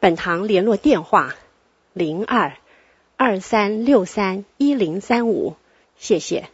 [0.00, 1.34] 本堂联络电话：
[1.92, 2.56] 零二
[3.18, 5.56] 二三六三一零三五。
[5.98, 6.48] 谢谢。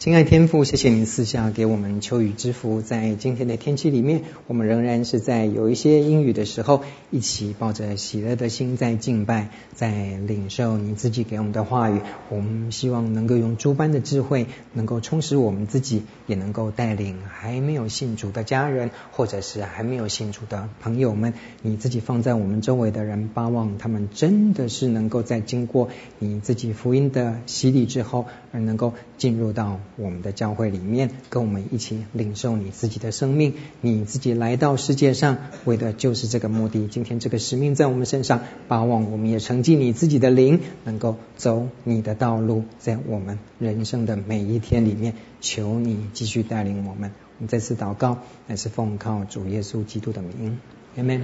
[0.00, 12.00] 亲爱天父，谢谢您赐下给我们秋雨之福，在今天的天气里面，我们仍然是在有一些阴雨的时候，一起抱着喜乐的心在敬拜，在领受你自己给我们的话语。
[12.30, 29.78] 我们希望能够用诸般的智慧，能够充实我们自己，也能够带领还没有信主的家人，或者是还没有信主的朋友们，你自己放在我们周围的人，巴望他们真的是能够在经过你自己福音的洗礼之后，而能够进入到。
[29.96, 33.54] 我们的教会里面，跟我们一起领受你自己的生命。
[33.80, 36.86] 你自己来到世界上，为的就是这个目的。
[36.86, 47.12] 今天这个使命在我们身上，巴望我们也承继你自己的灵，能够走你的道路，在我们人生的每一天里面，求你继续带领我们。
[47.38, 50.58] 我们再次祷告，乃是奉靠主耶稣基督的名
[50.98, 51.22] ，Amen。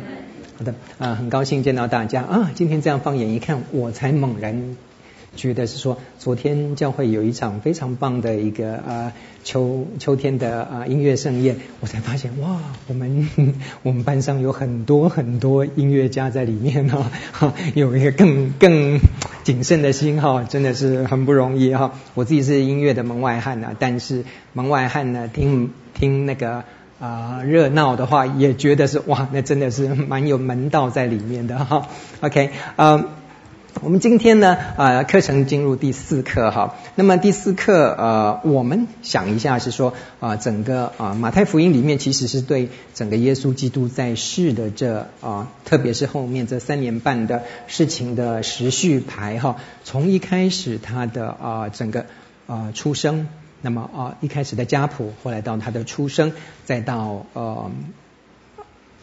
[0.57, 2.51] 好的，啊，很高兴见到大家啊！
[2.55, 4.77] 今天这样放眼一看，我才猛然。
[5.37, 9.13] 觉得是说，昨天教会有一场非常棒的一个啊
[9.45, 13.29] 秋秋天的啊音乐盛宴，我才发现哇，我们
[13.85, 18.99] 我们班上有很多很多音乐家在里面哈，哈， 有一个更更
[19.45, 21.93] 谨慎的心哈，真的是很不容易哈。
[22.15, 26.65] 我自己是音乐的门外汉呐，但是门外汉呢，听听那个
[26.99, 31.89] 啊热闹的话，也觉得是哇，那真的是蛮有门道在里面的哈。
[32.23, 33.09] OK，嗯。
[33.83, 36.77] 我们今天呢，呃，课程进入第四课哈。
[36.95, 49.57] 那么第四课，呃，我们想一下是说，啊、整个啊、马太福音里面其实是对整个耶稣基督在世的这啊、特别是后面这三年半的事情的时序排哈。
[49.85, 52.07] 从一开始他的啊、整个
[52.47, 53.29] 啊、出生，
[53.61, 56.33] 那么啊、一开始的家谱，后来到他的出生，
[56.65, 57.71] 再到呃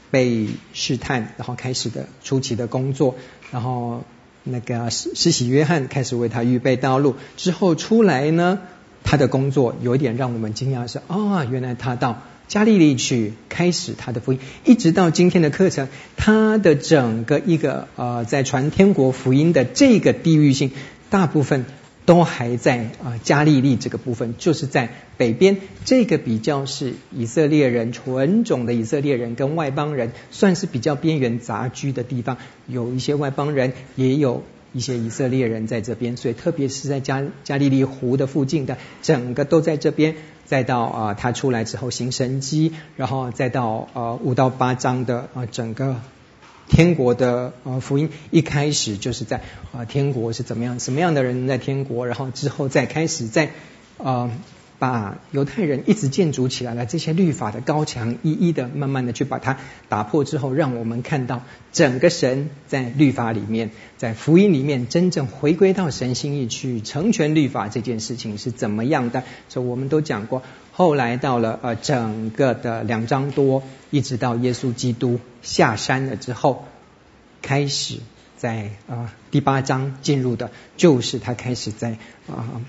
[0.09, 3.13] 被试探，然后开始的初期的工作，
[3.51, 4.01] 然后。
[4.43, 8.59] 那个施洗约翰开始为他预备道路之后出来呢，
[9.03, 15.87] 他的工作有点让我们惊讶是啊、原来他到加利利去开始他的福音，一直到今天的课程，
[16.17, 20.71] 他的整个一个呃在传天国福音的这个地域性
[21.09, 21.65] 大部分。
[22.05, 32.37] 都还在啊，加利利这个部分，就是在北边这个比较是以色列人纯种的以色列人跟外邦人，算是比较边缘杂居的地方，
[32.67, 34.43] 有一些外邦人，也有
[34.73, 40.15] 一些以色列人在这边，所以特别是在加加利利湖的附近的，整个都在这边。
[40.45, 45.95] 再到啊，他出来之后行神迹，然后再到啊五到八章的啊整个。
[46.69, 49.41] 天国的呃福音一开始就是在
[49.71, 53.51] 啊天国是怎么样，什么样的人在天国，然后之后再开始在
[53.97, 54.31] 呃
[54.79, 59.57] 把犹太人一直建筑起来的这些律法的高墙，一一的慢慢的去把它
[59.87, 69.23] 打破之后，让我们看到整个神在律法里面，在福音里面真正回归到神心意去成全律法这件事情是怎么样的。
[69.47, 70.41] 所以我们都讲过，
[70.73, 76.65] 后来到了呃整个的两章多，一直到耶稣基督下山了之后，
[77.41, 77.99] 开始
[78.35, 81.97] 在啊、呃、第八章进入的，就是他开始在
[82.27, 82.61] 啊。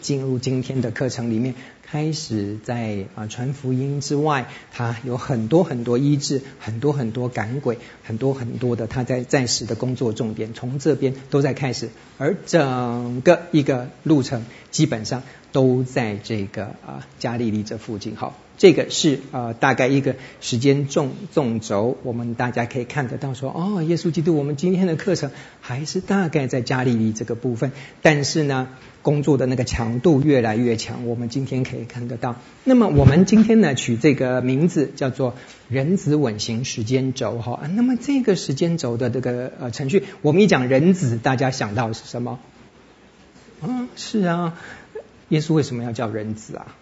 [0.00, 1.56] 进入今天的课程里面，
[1.90, 11.88] 开始在啊传福音之外，他有很多很多医治，很多很多赶鬼，很多很多的他在暂时的工作重点，从这边都在开始，
[12.18, 18.14] 而整个一个路程基本上都在这个啊加利利这附近。
[18.16, 18.36] 好。
[18.58, 27.70] 这个是呃大概一个时间纵纵轴，我们大家可以看得到说，哦，耶稣基督，我们今天的课程还是大概在加利利这个部分，
[28.02, 28.68] 但是呢，
[29.00, 32.34] 工作的那个强度越来越强，我们今天可以看得到。
[32.64, 35.34] 那么我们今天呢，取这个名字叫做
[35.68, 37.60] 人子稳行时间轴哈。
[37.76, 42.40] 那么这个时间轴的这个呃程序，我们一讲人子，大家想到是什么？
[43.62, 44.58] 嗯，是啊，
[45.28, 46.74] 耶稣为什么要叫人子啊？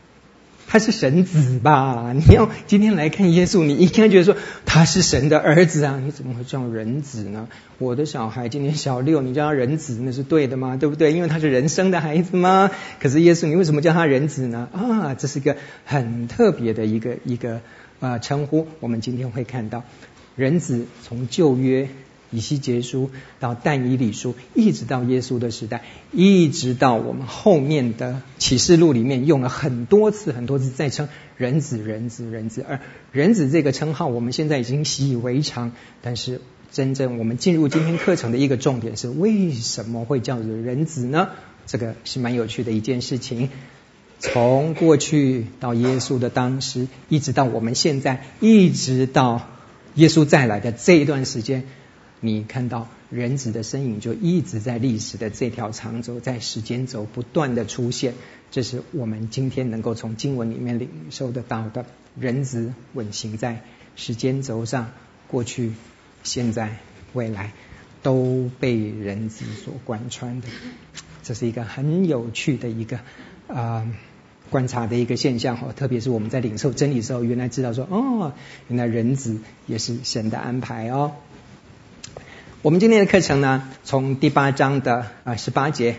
[0.68, 2.12] 他是神子吧？
[2.12, 6.00] 你要今天来看耶稣，你应该觉得说他是神的儿子啊？
[6.04, 7.48] 你怎么会叫人子呢？
[7.78, 10.76] 我的小孩今年小六，你叫他人子那是对的吗？
[10.76, 11.12] 对不对？
[11.12, 12.70] 因为他是人生的孩子吗？
[13.00, 14.68] 可是耶稣，你为什么叫他人子呢？
[14.72, 17.60] 啊，这是一个很特别的一个一个
[18.00, 18.66] 呃称呼。
[18.80, 19.84] 我们今天会看到
[20.34, 21.88] 人子从旧约
[22.30, 32.80] 以西结书到但以理书，一直到耶稣的时代，一直到我们后面的启示录里面用了很多次很多次再称人子人子人子，而
[33.12, 36.40] 人子这个称号我们现在已经习以为常，但是
[36.72, 41.28] 真正我们进入今天课程的一个重点是为什么会叫做人子呢？
[41.66, 43.48] 这个是蛮有趣的一件事情。
[44.18, 49.48] 从过去到耶稣的当时，一直到我们现在，一直到
[49.94, 51.64] 耶稣再来的这一段时间。
[52.26, 58.14] 你看到人子的身影，就一直在历史的这条长轴，在时间轴不断的出现。
[58.50, 61.86] 这是我们今天能够从经文里面领受得到的。
[62.18, 63.62] 人子稳行在
[63.94, 64.90] 时间轴上，
[65.28, 65.72] 过去、
[66.22, 66.78] 现在、
[67.12, 67.52] 未来
[68.02, 70.48] 都被人子所贯穿的。
[71.22, 73.00] 这是一个很有趣的一个
[73.48, 73.86] 啊、
[74.48, 75.74] 观察的一个现象哈。
[75.76, 78.32] 特别是我们在领受真理的时候，原来知道说哦，
[78.68, 81.12] 原来人子也是神的安排哦。
[82.66, 85.98] 我们今天的课程呢，从第八章的啊十八节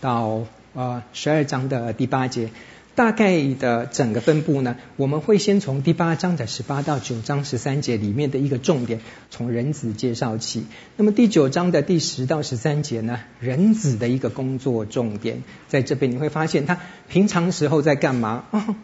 [0.00, 2.50] 到呃十二章的第八节，
[2.96, 9.00] 大概的整个分布呢，我们会先从第八章的十八到九章十三节里面的一个重点，
[9.30, 10.66] 从人子介绍起。
[10.96, 18.46] 那么第九章的第十到十三节呢，人子的一个工作重点，在这边你会发现他平常时候在干嘛？
[18.50, 18.74] 哦，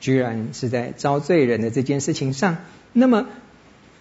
[0.00, 2.56] 居然是在遭罪人的这件事情上。
[2.94, 3.26] 那么。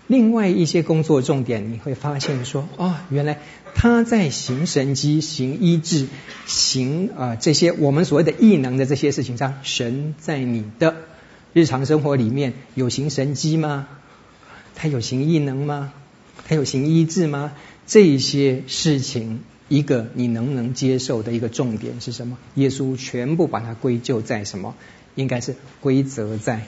[0.10, 3.38] 另外一些工作重点，你会发现说，哦，原来
[3.76, 6.08] 他在行神迹、行医治、
[6.48, 10.96] 行啊、这些我们所谓的异能的这些事情上，神在你的
[11.54, 13.88] 日常生活里面有行神迹吗？
[14.74, 15.94] 他有行异能吗？
[16.48, 17.54] 他有行医治吗？
[17.86, 22.40] 这些事情，一个你能不能接受的一个重点是什么？
[22.56, 24.74] 耶稣全部把它归咎在什么？
[25.14, 26.66] 应该是归责在。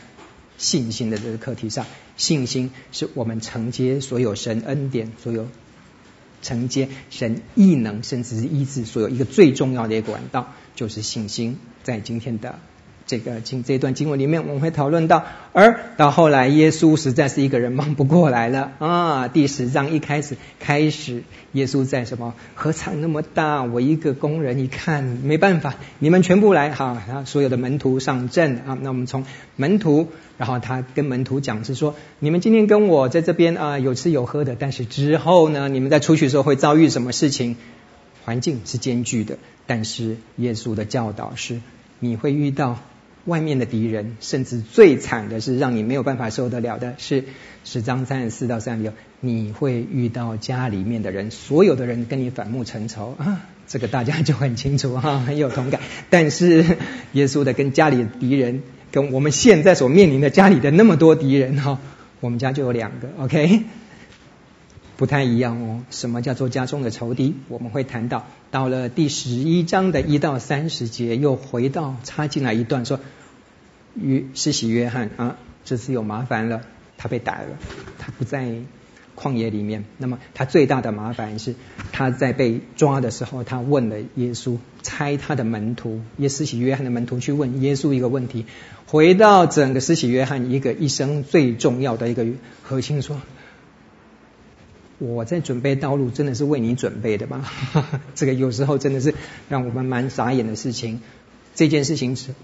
[0.61, 1.87] 信心的这个课题上，
[2.17, 5.47] 信心是我们承接所有神恩典、所有
[6.43, 11.57] 承接神异能，甚至是医治所有一个最重要的一个管道，就是信心。
[11.83, 12.59] 在今天的。
[13.11, 19.27] 这个经这段经文里面，我们会讨论到，而到后来，耶稣实在是一个人忙不过来了啊！
[19.27, 22.33] 第十章一开始，开始耶稣在什么？
[22.55, 27.03] 禾场那么大，我一个工人一看没办法，你们全部来哈！
[27.05, 28.77] 然后所有的门徒上阵啊！
[28.81, 29.25] 那我们从
[29.57, 37.57] 门徒，然后他跟门徒讲是说：你们今天跟我在这边啊，有吃有喝的，但是之后呢，你们在出去的时候会遭遇什么事情？
[38.23, 39.37] 环境是艰巨的，
[39.67, 41.59] 但是耶稣的教导是，
[41.99, 42.79] 你会遇到。
[43.25, 47.23] 外面的敌人，甚至最惨的是让你没有办法受得了的是
[47.63, 55.81] 十章三十四到三十六，你会遇到家里面的人，所有的人跟你反目成仇啊，这个大家就很清楚哈， 很有同感。
[56.09, 56.65] 但是
[57.13, 61.79] 耶稣的跟家里的敌人，跟我们现在所面临的家里的那么多敌人哈，
[62.19, 63.61] 我们家就有两个，OK。
[65.01, 67.33] 不太一样哦，什么叫做家中的仇敌？
[67.47, 72.99] 我们会谈到，到了第十一章的一到三十节，又回到插进来一段说，
[73.95, 76.61] 约施洗约翰啊，这次有麻烦了，
[76.99, 77.57] 他被逮了，
[77.97, 78.57] 他不在
[79.15, 79.85] 旷野里面。
[79.97, 81.55] 那么他最大的麻烦是，
[81.91, 88.45] 他在被抓的时候，他问了耶稣，猜他的门徒，耶施洗约翰的门徒去问耶稣一个问题，
[88.85, 92.23] 回到整个施洗约翰一个一生最重要的一个
[92.61, 93.19] 核心说。
[95.03, 97.43] 我在准备道路，真的是为你准备的吗？
[98.13, 99.15] 这个有时候真的是
[99.49, 101.01] 让我们蛮傻眼的事情。
[101.55, 102.35] 这件事情之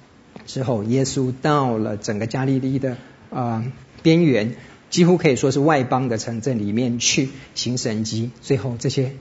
[0.48, 2.94] 之后，耶稣到了整个加利利的
[3.30, 4.56] 啊、呃、边缘，
[4.90, 8.32] 几乎可以说是外邦的城镇里面去行神迹。
[8.42, 9.12] 最后这些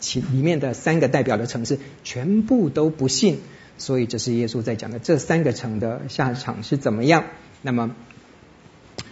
[0.00, 3.38] 其里面的三个代表的城市全部都不信，
[3.78, 7.26] 所以这是耶稣在讲的这三个城的下场是怎么样？
[7.62, 7.94] 那么。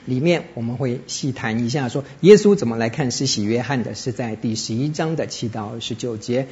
[0.08, 6.46] 里面我们会细谈一下，说耶稣怎么来看施洗约翰的，是在第十一章的七到十九节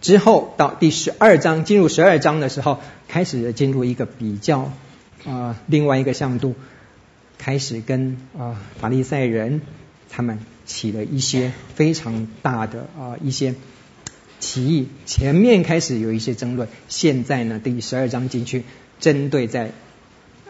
[0.00, 4.72] 之后，到第十二章进入十二章的时候，开始进入一个比较
[5.24, 6.56] 啊、另外一个向度，
[7.38, 9.62] 开始跟啊、法利赛人
[10.10, 13.54] 他们起了一些非常大的啊、一些
[14.40, 18.64] 歧义，前面开始有一些争论，现在呢第十二章进去
[18.98, 19.70] 针对在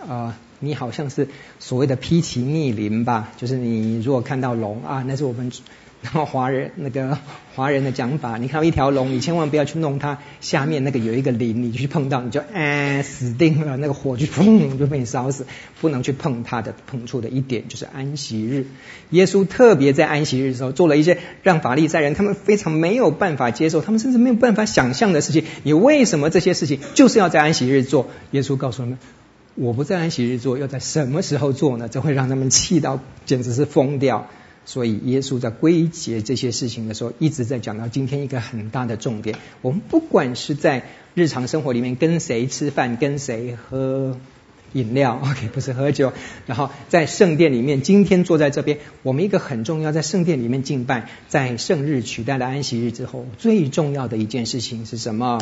[0.08, 0.38] 啊。
[0.60, 5.50] 你好像是所谓的披奇逆鳞吧，就是你如果看到龙啊，那是我们
[6.00, 7.18] 然后华人那个
[7.56, 15.44] 华人的讲法，你看到一条龙，你千万不要去弄它，下面那个有一个鳞，你去碰到你就 哎死定了，那个火就砰就被你烧死，
[15.80, 18.66] 不能去碰它的碰触的一点就是安息日。
[19.10, 25.44] 耶稣特别在安息日的时候做了一些让法利赛人他们非常没有办法接受，他们甚至没有办法想象的事情。
[25.64, 28.08] 你为什么这些事情就是要在安息日做？
[28.30, 28.98] 耶稣告诉他们。
[29.60, 31.88] 我不在安息日做，要在什么时候做呢？
[31.88, 34.28] 这会让他们气到简直是疯掉。
[34.64, 39.36] 所以耶稣在归结这些事情的时候，一直在讲到今天一个很大的重点。
[39.60, 40.84] 我们不管是在
[41.14, 44.16] 日常生活里面跟谁吃饭，跟谁喝
[44.74, 46.12] 饮料，OK，不是喝酒。
[46.46, 55.40] 然后在圣殿里面，今天坐在这边，我们一个很重要，在圣殿里面敬拜，在圣日取代了安息日之后，最重要的一件事情是什么？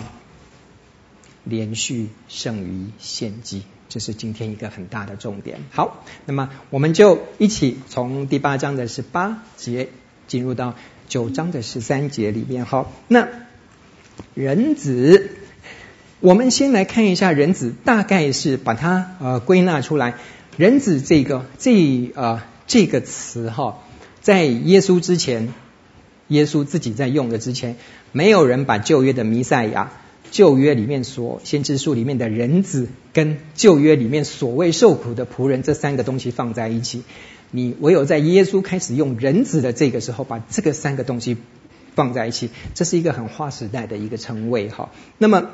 [1.44, 3.62] 连续胜于献祭，
[3.96, 5.60] 这是今天一个很大的重点。
[5.70, 9.88] 好，那么我们就一起从第八章的十八节
[10.26, 10.74] 进入到
[11.08, 12.66] 九章的十三节里面。
[12.66, 13.26] 好，那
[14.34, 15.30] 人子，
[16.20, 20.16] 我们先来看一下人子，大概是把它呃归纳出来。
[20.58, 23.78] 人子这个这呃这个词哈，
[24.20, 25.54] 在耶稣之前，
[26.28, 27.76] 耶稣自己在用的之前，
[28.12, 29.90] 没有人把旧约的弥赛亚。
[30.30, 37.02] 旧约里面所先知书里面的人子，跟旧约里面所谓受苦的仆人这三个东西放在一起，
[37.50, 41.36] 你唯有在耶稣开始用人子的这个时候，把这个三个东西
[41.94, 44.90] 放在一起，这是一个很划时代的一个称谓哈。
[45.18, 45.48] 那么。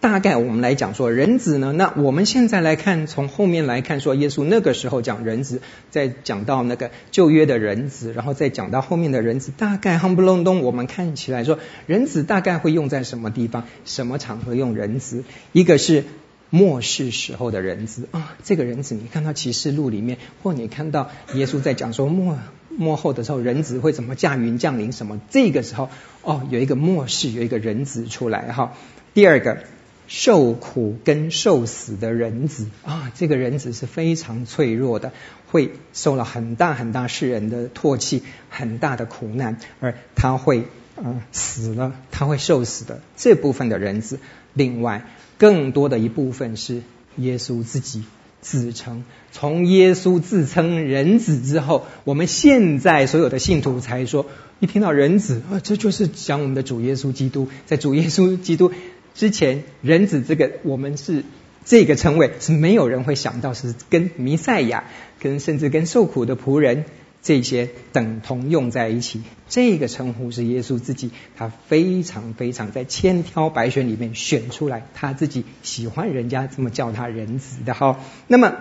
[0.00, 5.60] 大概我们来讲说人子呢，那我们现在来看，从后面来看说耶稣那个时候讲人子，
[5.90, 15.24] 再讲到那个旧约的人子，然后再讲到后面的人子，大概夯不隆咚，我们看起来说人子大概会用在什么地方，什么场合用人子？
[15.52, 16.04] 一个是
[16.48, 25.90] 末世时候的人子啊，这个人子你看到启示录里面，或你看到耶稣在讲说末末后的时候人子会怎么驾云降临什么，这个时候
[26.22, 28.72] 哦有一个末世有一个人子出来哈。
[29.12, 29.58] 第二个，
[30.06, 35.12] 受苦跟受死的人子啊，这个人子是非常脆弱的，
[35.48, 40.64] 会受了很大很大世人的唾弃，很大的苦难，而他会
[40.96, 44.18] 呃死了，他会受死的这部分的人子。
[44.52, 45.06] 另外，
[45.38, 46.82] 更多的一部分是
[47.16, 48.04] 耶稣自己
[48.40, 54.26] 自称，从耶稣自称人子之后，我们现在所有的信徒才说，
[54.58, 58.72] 一听到人子啊，这就是讲我们的主耶稣基督，在主耶稣基督。
[59.20, 61.24] 之前人子这个，我们是
[61.66, 64.84] 这个称谓是没有人会想到是跟弥赛亚、
[65.18, 66.86] 跟甚至跟受苦的仆人
[67.20, 69.20] 这些等同用在一起。
[69.46, 78.00] 这个称呼是耶稣自己，他非常非常在千挑百选里面选出来，他自己喜欢人家这么叫他人子的哈。
[78.26, 78.56] 那么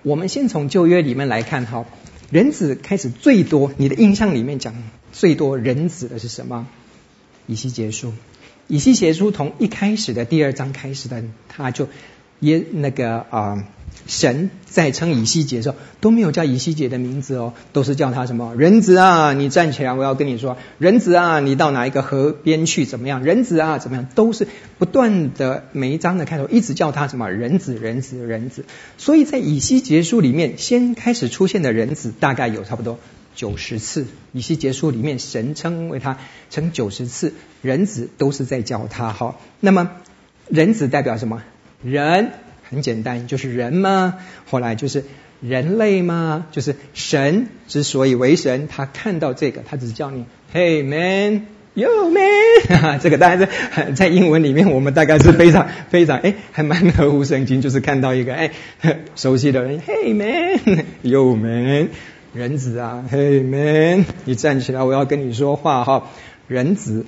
[0.00, 1.84] 我们先从旧约里面来看哈，
[2.30, 4.72] 人子开始最多，你的印象里面讲
[5.12, 6.66] 最多人子的是什么？
[7.46, 8.14] 以西结书。
[8.68, 11.88] 以西结书从一开始的第二章开始的，他就
[12.40, 13.64] 耶那个啊、
[14.06, 23.22] 神在称以西结的时候都没有叫以西结的名字哦，都是叫他什么人子啊，你站起来，我要跟你说，人子啊，你到哪一个河边去怎么样？
[23.22, 24.08] 人子啊，怎么样？
[24.14, 28.64] 都是不断的每一章的开头一直叫他什么人子，人子，人子。
[28.96, 32.98] 所以在以西结书里面先开始出现的人子大概有差不多。
[33.34, 36.18] 九十次，以西结书里面神称为他
[36.50, 39.36] 称九十次，人子都是在叫他哈。
[39.60, 39.90] 那么
[40.48, 41.42] 人子代表什么？
[41.82, 42.32] 人
[42.68, 44.18] 很简单，就是人嘛。
[44.46, 45.04] 后来就是
[45.40, 50.24] 人类嘛，就是神之所以为神，他看到这个，他只是叫你
[50.54, 58.52] ，Hey man，Yo man， 这个当然是在英文里面，我们大概是非常非常哎，还蛮合乎圣经，就是看到一个哎
[59.16, 61.88] 熟悉的人，Hey man，Yo man。
[62.34, 66.08] 人子啊，嘿、hey、man，你站起来，我要跟你说话哈。
[66.48, 67.04] 人子，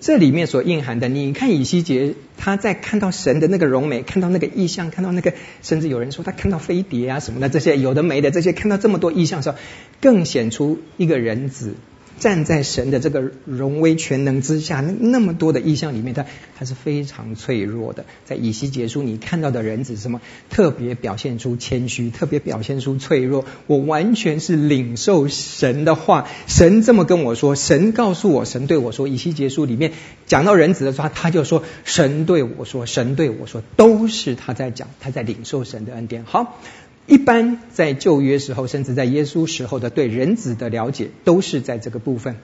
[0.00, 9.58] 这里面所蕴含的，你看以西结他在看到神的那个容美，看到那个意象，看到那个，甚至有人说他看到飞碟啊什么的，这些有的没的，这些看到这么多意象的时候，
[10.00, 11.74] 更显出一个人子。
[12.22, 16.24] 站在神的这个荣威全能之下，那那么多的意象里面，他
[16.56, 18.04] 他是非常脆弱的。
[18.24, 20.20] 在以西结书，你看到的人子什么？
[20.48, 23.44] 特别表现出谦虚，特别表现出脆弱。
[23.66, 29.08] 我完全是领受神的话，神这么跟我说，神告诉我，神对我说。
[29.08, 29.90] 以西结书里面
[30.28, 36.24] 讲到人子的时候，他就说，神对我说，神对我说，都是他在讲，他在领受神的恩典。
[36.24, 36.60] 好。
[37.06, 42.36] 一般在旧约时候，甚至在耶稣时候的对人子的了解，都是在这个部分。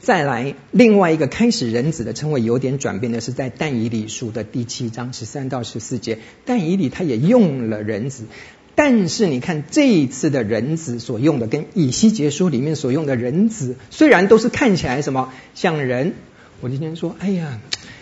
[0.00, 8.24] 再来，另外一个开始人子的称谓有点转变的是在但以理书的第七章十三到十四节，但以理他也用了人子，
[8.74, 16.14] 但是你看这一次的人子所用的，跟以西结书里面所用的人子，虽然都是看起来什么像人，
[16.62, 17.60] 我今天说，哎呀，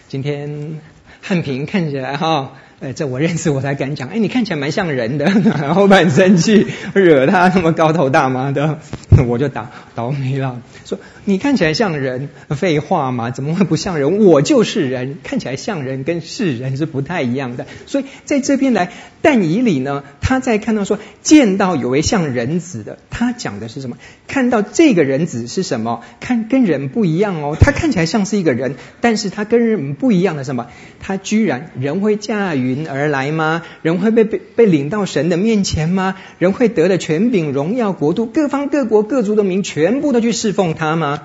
[0.09, 0.81] 今天
[1.21, 2.55] 汉平看起来哈。
[2.81, 4.09] 呃，这我认识我才敢讲。
[4.09, 5.25] 哎，你看起来蛮像人的，
[5.61, 8.79] 然后很生气，惹他那么高头大马的，
[9.27, 10.63] 我就打倒霉了。
[10.85, 14.19] 说你看起来像人，废话嘛，怎么会不像人？
[14.25, 17.67] 我就是人，看起来像人跟是人是不太一样的。
[17.87, 18.93] 所以在这边来，
[19.23, 23.97] 但以理呢，他在看到说见到有位像人子的，他讲的是什么？
[24.29, 26.03] 看到这个人子是什么？
[26.21, 30.69] 看跟人不一样哦，他看起来像是一个人，但是他跟人不一样的什么？
[31.01, 33.63] 他居然人会驾驭云而来吗？
[33.83, 36.17] 人会被被被领到神的面前吗？
[36.39, 41.23] 人会得了权柄、荣耀、国度，各方各国各族的民全部都去侍奉他吗？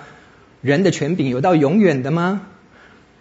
[0.61, 2.41] 人的权柄有到永远的吗？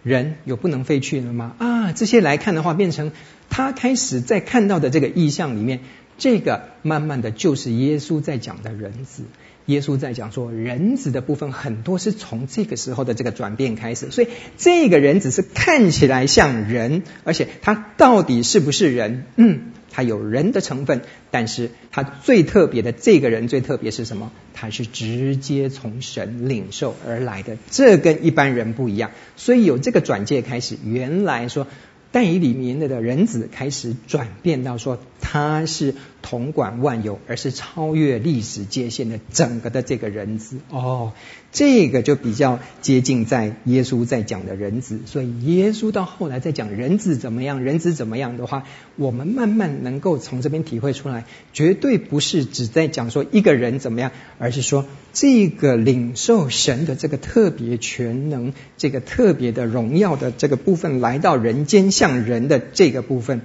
[0.03, 1.55] 人有不能废去的吗？
[1.59, 3.13] 啊，这些来看的话，变成
[3.51, 5.81] 他开始在看到的这个意象里面，
[6.19, 9.25] 这个慢慢的就是耶稣在讲的人子。
[9.67, 19.25] 耶稣在讲说，人子的部分很多是从这个时候的这个转变开始，所以这个人只是看起来像人，而且他到底是不是人？
[19.37, 24.33] 嗯，他有人的成分，但是他最特别的这个人最特别是什么？
[24.53, 31.67] 他是直接从神领受而来的，这跟一般人不一样，所以有这个转介开始，原来说。
[32.15, 41.13] 但以里面的人子开始转变到说，他是统管万有，而是超越历史界限的整个的这个人子哦。
[41.53, 48.65] 这个就比较接近在耶稣在讲的人子，所以耶稣到后来在讲人子怎么样，人子怎么样的话，
[48.97, 63.43] 我们慢慢能够从这边体会出来，绝对不是只在讲说一个人怎么样，而是说这个领受神的这个特别全能、这个特别的荣耀的这个部分来到人间像人的这个部分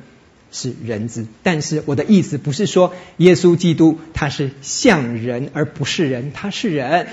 [0.51, 1.27] 是人子。
[1.44, 7.08] 但是我的意思不是说耶稣基督他是像人而不是人，他是人。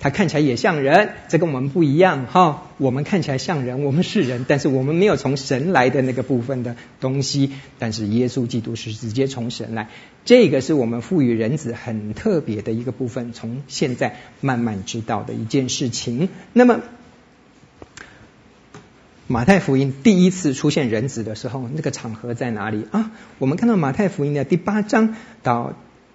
[0.00, 2.68] 他看起来也像人，这跟我们不一样哈。
[2.76, 7.50] 我们看起来像人，我们是人，但是我们没有从神来的那个部分的东西。
[7.80, 9.88] 但是耶稣基督是直接从神来，
[10.24, 13.32] 这个是我们赋予人子很特别的一个部分。
[13.32, 16.28] 从现在慢慢知道的一件事情。
[16.52, 16.80] 那么
[19.30, 23.10] 马太福音第一次出现人子的时候，那个场合在哪里啊？
[23.38, 25.74] 我们看到马太福音的第八章到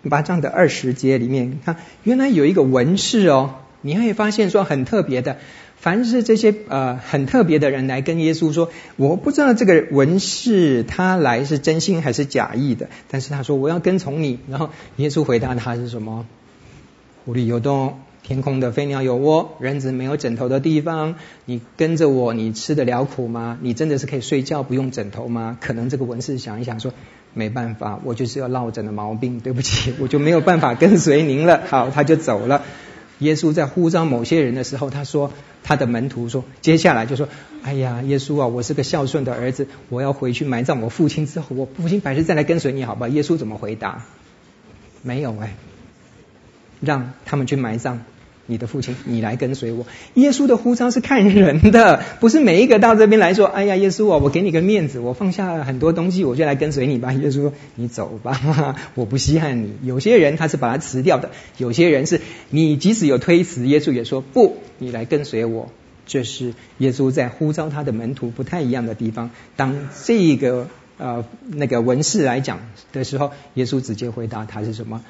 [0.10, 3.54] 八章的二十节里面，看原来有一个文士哦。
[3.82, 5.38] 你会发现说很特别的，
[5.78, 16.26] 凡是这些呃很特别的人来跟耶稣说，我不知道这个文士他来是真心还是假意的，但是他说我要跟从你，然后耶稣回答他是什么？
[17.26, 23.58] 狐狸有洞，天空的飞鸟有窝，人子没有枕头的地方，你跟着我，你吃得了苦吗？
[23.62, 25.58] 你真的是可以睡觉不用枕头吗？
[25.60, 26.94] 可能这个文士想一想说，
[27.34, 31.64] 没办法，我就是要落枕的毛病，对不起， 我就没有办法跟随您了。
[31.68, 32.64] 好，他就走了。
[33.20, 35.32] 耶稣在呼召某些人的时候，他说
[35.64, 37.28] 他的门徒说，接下来就说
[37.62, 44.06] ：“哎呀，耶稣啊，我是个孝顺的儿子，我要回去埋葬我父亲之后，我父亲百岁再来跟随你，好吧？”耶稣怎么回答？
[45.02, 45.56] 没有哎，
[46.82, 48.04] 让他们去埋葬。
[48.46, 49.86] 你的父亲，你来跟随我。
[50.16, 57.14] 耶稣的呼召是看人的，不是每一个到这边来说，哎呀，耶稣啊，我给你个面子，我放下很多东西，我就来跟随你吧。
[57.14, 59.74] 耶稣说，你走吧， 我不稀罕你。
[59.84, 65.70] 有些人他是把他辞掉的，有些人是你即使有推辞，耶稣也说不，你来跟随我。
[66.06, 69.30] 这是耶稣在呼召他的门徒不太一样的地方。
[69.56, 72.60] 当这个呃那个文士来讲
[72.92, 75.02] 的时候，耶稣直接回答他是什么？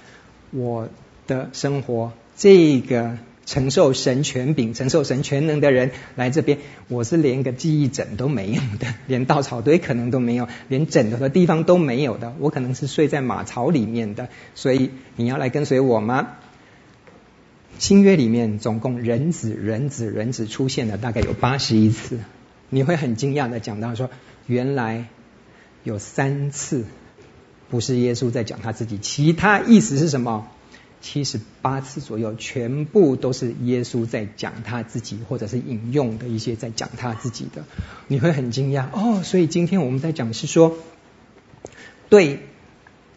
[0.52, 0.88] 我
[1.28, 2.14] 的生活。
[2.36, 12.34] 这个承受神权柄、承受神全能的人来这边，我是连个记忆枕都没有的， 连稻草堆可能都没有，连枕头的地方都没有的。
[12.40, 14.30] 我可能是睡在马槽里面的。
[14.56, 16.30] 所以你要来跟随我吗？
[17.80, 22.20] 新约里面总共人子、人子、人子出现了大概有八十一次，
[22.70, 24.10] 你会很惊讶的讲到说，
[24.46, 25.06] 原来
[25.84, 26.86] 有三次
[27.70, 30.48] 不是耶稣在讲他自己，其他意思是什么？
[31.04, 37.66] 七十八次左右，全部都是耶稣在讲他自己，或者是引用的一些在讲他自己的，
[38.08, 39.22] 你会很惊讶哦。
[39.22, 40.78] 所以今天我们在讲是说，
[42.08, 42.40] 对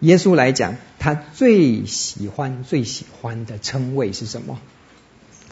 [0.00, 4.58] 耶稣来讲，他最喜欢、最喜欢的称谓是什么？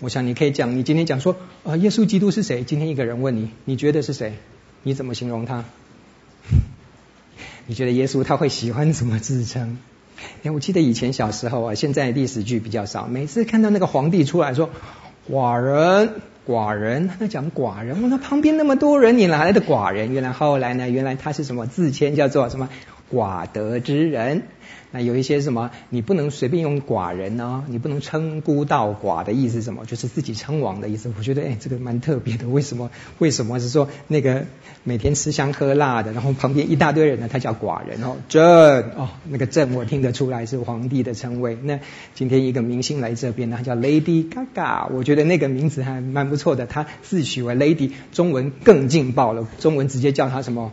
[0.01, 2.65] 我想你可以讲，你今天讲说、呃，耶稣基督是谁？
[2.65, 4.35] 今天一个人问你，你觉得是谁？
[4.83, 5.65] 你怎么形容他？
[7.69, 9.79] 你觉得耶稣他会喜欢什么自称？
[10.43, 13.07] 哎，我记得以前小时候啊，现在历史剧比较少。
[13.07, 14.71] 每次看到那个皇帝出来说
[15.31, 20.13] “寡人，寡人”，他讲寡人，我说旁边那么多人，你哪来的寡人？
[20.13, 22.69] 原来后来呢，原来他是什么自谦叫做什么
[23.15, 24.43] 寡德之人。
[24.91, 27.65] 那有一些什么，你不能随便用寡人呢、哦？
[27.69, 29.85] 你不能称孤道寡的意思是什么？
[29.87, 31.13] 就是自己称王的意思。
[31.19, 32.47] 我觉得哎，这个蛮特别的。
[32.49, 32.93] 为什么？
[33.19, 34.45] 为什么是说那个
[34.85, 37.29] 每天吃香喝辣的，然后旁边一大堆人呢？
[37.31, 38.41] 他叫寡人哦，朕
[38.97, 41.59] 哦，那个朕我听得出来是皇帝的称谓。
[41.61, 41.81] 那
[42.15, 46.67] 今天一个明星来这边呢，他叫 Lady Gaga，我觉得那个名字还蛮不错的。
[46.67, 50.71] 他自诩为 Lady，中文更劲爆了，中文直接叫他什么？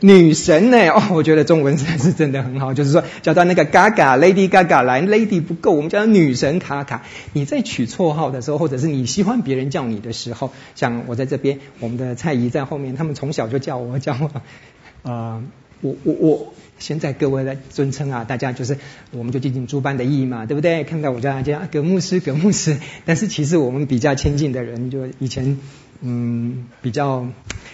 [0.00, 0.78] 女神呢？
[0.90, 2.72] 哦，我觉得中文实在是真的很好。
[2.72, 7.02] 就是说，叫到那个 Gaga Lady Gaga 来，Lady 不够，我们叫女神卡卡。
[7.32, 15.42] 你在取绰号的时候，或者是你喜欢别人叫你的时候，像我在这边，我们的蔡姨在后面，他们从小就叫我叫我，啊、
[15.80, 18.78] 我我我，现在各位的尊称啊，大家就是，
[19.10, 20.84] 我们就进行诸般的意义嘛，对不对？
[20.84, 22.76] 看到我叫大家葛牧师，葛牧师。
[23.04, 25.58] 但是其实我们比较亲近的人，就以前。
[26.00, 27.26] 嗯，比较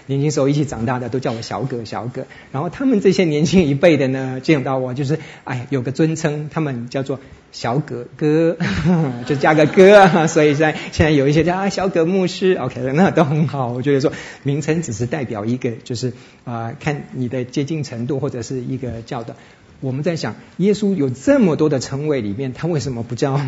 [0.06, 7.20] 年轻时候一起长大的都叫我小葛小葛，然后他们这些年轻一辈的呢， 见到我就是哎有个尊称，他们叫做
[7.52, 8.56] 小葛哥，
[9.26, 13.68] 就加个哥，所以在现在有一些叫啊小葛牧师，OK，那都很好。
[13.68, 14.10] 我觉得说
[14.42, 16.12] 名称只是代表一个，就是
[16.44, 19.36] 啊、看你的接近程度或者是一个叫的。
[19.80, 23.38] 我们在想，耶稣有这么多的称谓里面，他为什么不叫？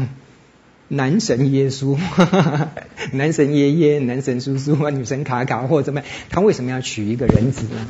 [0.88, 1.98] 男神耶稣，
[3.12, 6.08] 男神爷爷，男神叔叔，女神卡卡，或者怎么样？
[6.30, 7.88] 他为什么要娶一个人子呢？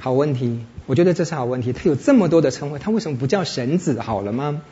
[0.00, 1.72] 好问题，我觉得这是好问题。
[1.72, 4.62] 他有这么多的称谓，他为什么不叫神子好了吗？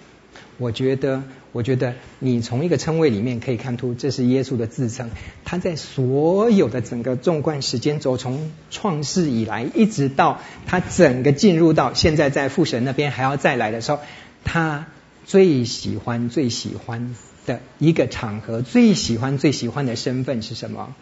[0.58, 5.10] 我觉得，我觉得你从一个称谓里面可以看出，这是耶稣的自称。
[5.44, 14.00] 他在所有的整个纵贯时间轴，从创世以来，一直到他整个进入到现在在父神那边还要再来的时候，
[14.42, 14.86] 他。
[15.30, 17.14] 最喜欢、最喜欢
[17.46, 20.92] 的一个场合，最喜欢、最喜欢的身份是什么？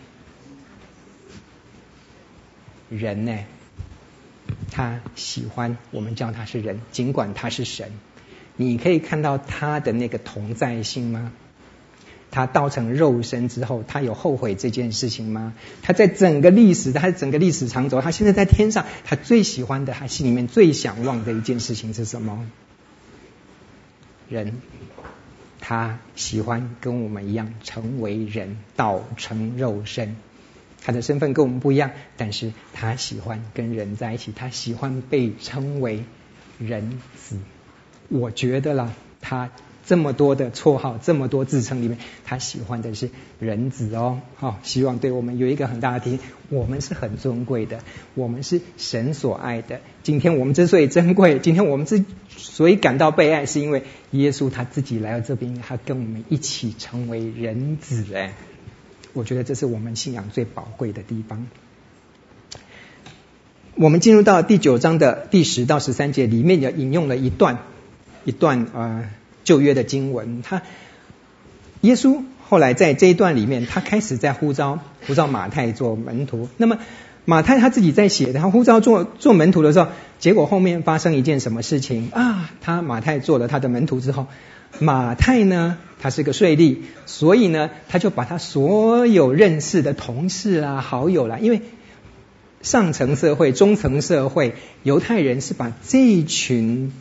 [2.90, 3.38] 人呢？
[4.70, 7.90] 他喜欢我们叫他是人，尽管他是神。
[8.56, 11.32] 你可以看到他的那个同在性吗？
[12.30, 15.54] 他道成肉身之后，他有后悔这件事情吗？
[15.80, 22.46] 他在整个历史，他整个历史长轴，他现在在天上，他最喜欢的，他心里面最想望的一件事情是什么？
[24.28, 24.60] 人，
[25.60, 30.16] 他喜欢跟我们一样成为人，道成肉身。
[30.82, 36.04] 他的身份跟我们不一样，但是他喜欢跟人在一起，他喜欢被称为
[36.58, 37.38] 人子。
[38.08, 39.50] 我觉得啦，他。
[39.88, 41.96] 这么多的绰号，这么多自称里面，
[42.27, 43.09] 他喜欢的是
[43.40, 44.20] 人子哦。
[44.37, 46.20] 好、希望对我们有一个很大的提醒。
[46.51, 47.81] 我们是很尊贵的，
[48.14, 49.81] 我们是神所爱的。
[50.03, 52.05] 今天我们之所以珍贵，今天我们之
[52.37, 58.05] 所以感到被爱，是因为耶稣他自己来到这边，他跟我们一起成为人子。
[58.14, 58.35] 哎，
[59.14, 61.46] 我觉得这是我们信仰最宝贵的地方。
[63.74, 67.61] 我们进入到第九章的第十到十三节，里面也引用了一段
[68.27, 69.09] 一段啊。
[69.48, 70.61] 旧约的经文，他
[71.80, 76.50] 耶稣后来在这一段里面，他开始在呼召呼召马太做门徒。
[76.58, 76.76] 那么
[77.24, 82.50] 马太他自己在写，他呼召做做门徒的时候，结果后面发生一件什么事情啊？
[82.61, 84.26] 他马太做了他的门徒之后，
[84.80, 91.62] 马太呢，他是个税吏，所以呢，他就把他所有认识的同事啊、好友啦，因为
[92.61, 96.92] 上层社会、中层社会，犹太人是把这一群。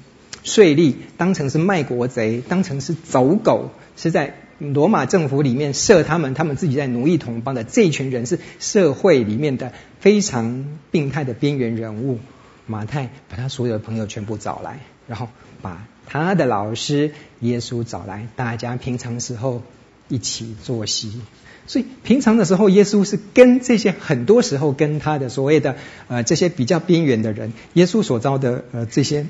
[0.48, 12.20] 税吏当成是卖国贼，当成是走狗，是在罗马政府里面设他们，他们自己在奴役同胞的这一群人，是社会里面的非常病态的边缘人物。
[12.66, 15.28] 马太把他所有的朋友全部找来，然后
[15.62, 19.62] 把他的老师耶稣找来，大家平常时候
[20.08, 21.22] 一起作息。
[21.66, 25.76] 所以平常的时候，耶稣是跟这些很多时候跟他的所谓的
[26.08, 29.26] 呃这些比较边缘的人，耶稣所招的呃这些。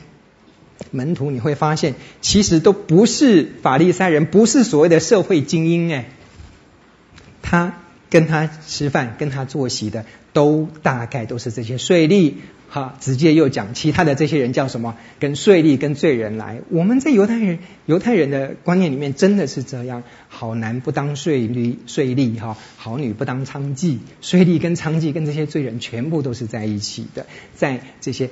[0.91, 6.09] 门徒你会发现，其实都不是法利赛人，不是所谓的社会精英哎。
[7.41, 7.77] 他
[8.09, 12.33] 跟他吃饭、跟他坐席的，都大概都是这些税吏。
[12.69, 14.97] 哈，直接又讲其他的这些人叫什么？
[15.21, 16.59] 跟税吏、跟罪人来。
[16.69, 28.29] 我们在犹太人、犹太人的观念里面，真的是这样：好男不当税吏，税吏哈；好女不当娼妓，税吏跟娼妓跟这些罪人全部都是在一起的，在这些。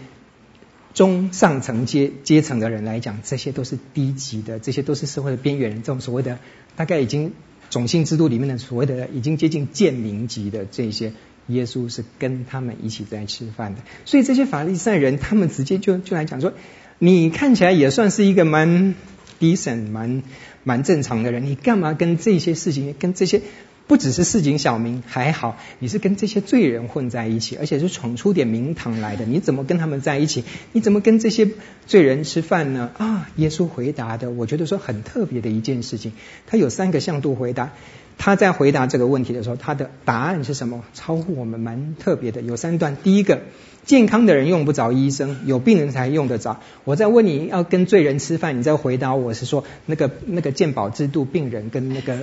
[0.95, 5.83] 中上层阶阶层的人来讲，这些都是低级的，这些都是社会的边缘人。
[5.83, 6.39] 这种所谓的
[6.75, 7.33] 大概已经
[7.69, 11.11] 种姓制度里面的所谓的已经接近贱民级的这些，
[11.47, 13.81] 耶稣是跟他们一起在吃饭的。
[14.05, 16.53] 所以这些法利赛人，他们直接就就来讲说，
[16.97, 18.95] 你看起来也算是一个蛮
[19.39, 20.23] decent、蛮
[20.63, 23.41] 蛮正常的人，你干嘛跟这些事情、跟这些
[23.87, 29.25] 不只是市井小民，还好你是跟这些罪人混在一起，而且是闯出点名堂来的。
[29.25, 30.43] 你怎么跟他们在一起？
[30.71, 31.49] 你怎么跟这些
[31.85, 32.89] 罪人吃饭呢？
[32.97, 36.13] 啊，耶稣回答的，我觉得说很特别的一件事情。
[36.47, 37.73] 他有三个向度回答。
[38.17, 40.83] 他在回答这个问题的时候，他的答案是什么？
[40.93, 42.41] 超乎我们蛮特别的。
[42.41, 43.41] 有三段，第一个。
[43.85, 46.59] 健康的人用不着医生，有病人才用得着。
[46.85, 52.17] 我在问你要跟罪人吃饭，你在回答我是说那个那个健保制度，病人跟那个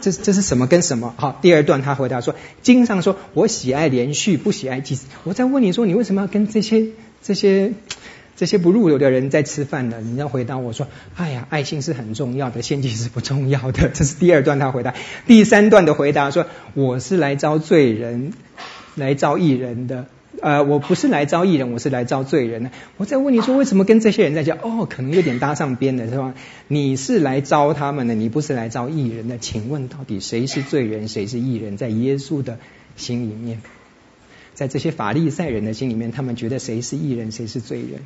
[0.00, 1.14] 这这是什么跟什么？
[1.18, 5.06] 好，第二段他回答说，经上说我喜爱连续，不喜爱祭祀。
[5.24, 6.86] 我在问你说，你为什么要跟这些
[7.22, 7.74] 这些
[8.34, 10.00] 这些不入流的人在吃饭呢？
[10.00, 13.90] 你要回答我说，哎呀，爱心是很重要的，献祭是不重要的。
[13.90, 14.94] 这是第二段他回答。
[15.26, 18.32] 第三段的回答说，我是来招罪人，
[18.94, 20.06] 来招义人的。
[20.40, 22.70] 呃，我不是来招艺人，我是来招罪人的。
[22.96, 24.58] 我在问你说，为什么跟这些人在讲？
[24.62, 26.34] 哦，可能有点搭上边的是吧？
[26.68, 29.36] 你是来招他们的，你不是来招艺人的。
[29.36, 31.76] 请问到底谁是罪人，谁是艺人？
[31.76, 32.58] 在耶稣的
[32.96, 33.60] 心里面，
[34.54, 38.00] 在这些法利赛人的心里面，他们觉得谁是艺人，谁是罪人？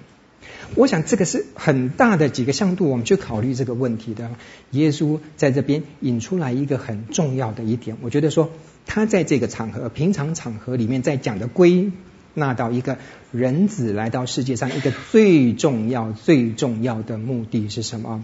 [0.75, 4.31] 我想这个是很大的几个向度，我们去考虑这个问题的。
[4.73, 8.51] 耶稣在这边引出来一个很重要的一点，我觉得说
[8.85, 11.93] 他在这个场合，平常场合里面在讲的规。
[12.39, 12.99] 那到一个
[13.33, 18.23] 人子来到世界上，一个最重要、最重要的目的是什么？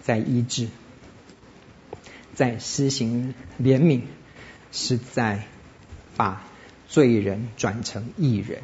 [0.00, 0.68] 在医治，
[2.34, 4.00] 在施行怜悯，
[4.72, 5.42] 是在
[6.16, 6.42] 把
[6.88, 8.60] 罪人转成义人。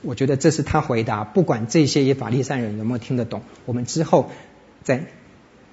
[0.00, 4.30] 我觉得这是他回答，不管这些法利赛人有没有听得懂，我们之后
[4.82, 5.04] 再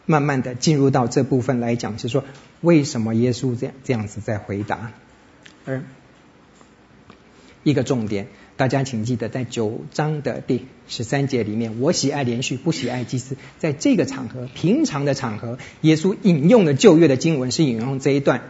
[0.06, 2.26] 慢慢的进入到这部分来讲，就是说
[2.60, 4.92] 为什么耶稣这样这样子在回答，
[5.66, 5.86] 而。
[7.64, 13.36] 一个重点，大家请记得，在九章的第十三节里面，我喜爱连续，不喜爱祭司。
[13.58, 18.44] 在这个场合，平常的场合，耶稣引用的旧约的经文是引用这一段，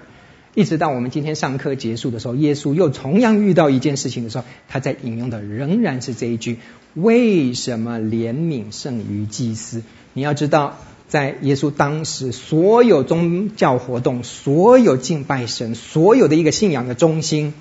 [0.54, 6.60] 一直到我们今天上课结束的时候，耶稣又同样遇到一件事情的时候，他在引用的仍然是这一句：
[6.94, 9.82] 为什么怜悯胜于祭司？
[10.14, 17.56] 你要知道，在耶稣当时，所有宗教活动、所有敬拜神、所有的一个信仰的中心。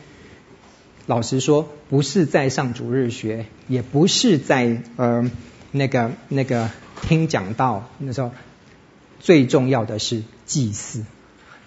[1.09, 5.31] 老实说，不是在上主日学，也不是在呃
[5.73, 7.89] 那个那个听讲道。
[7.97, 8.31] 那时候
[9.19, 11.07] 最重要的是祭祀。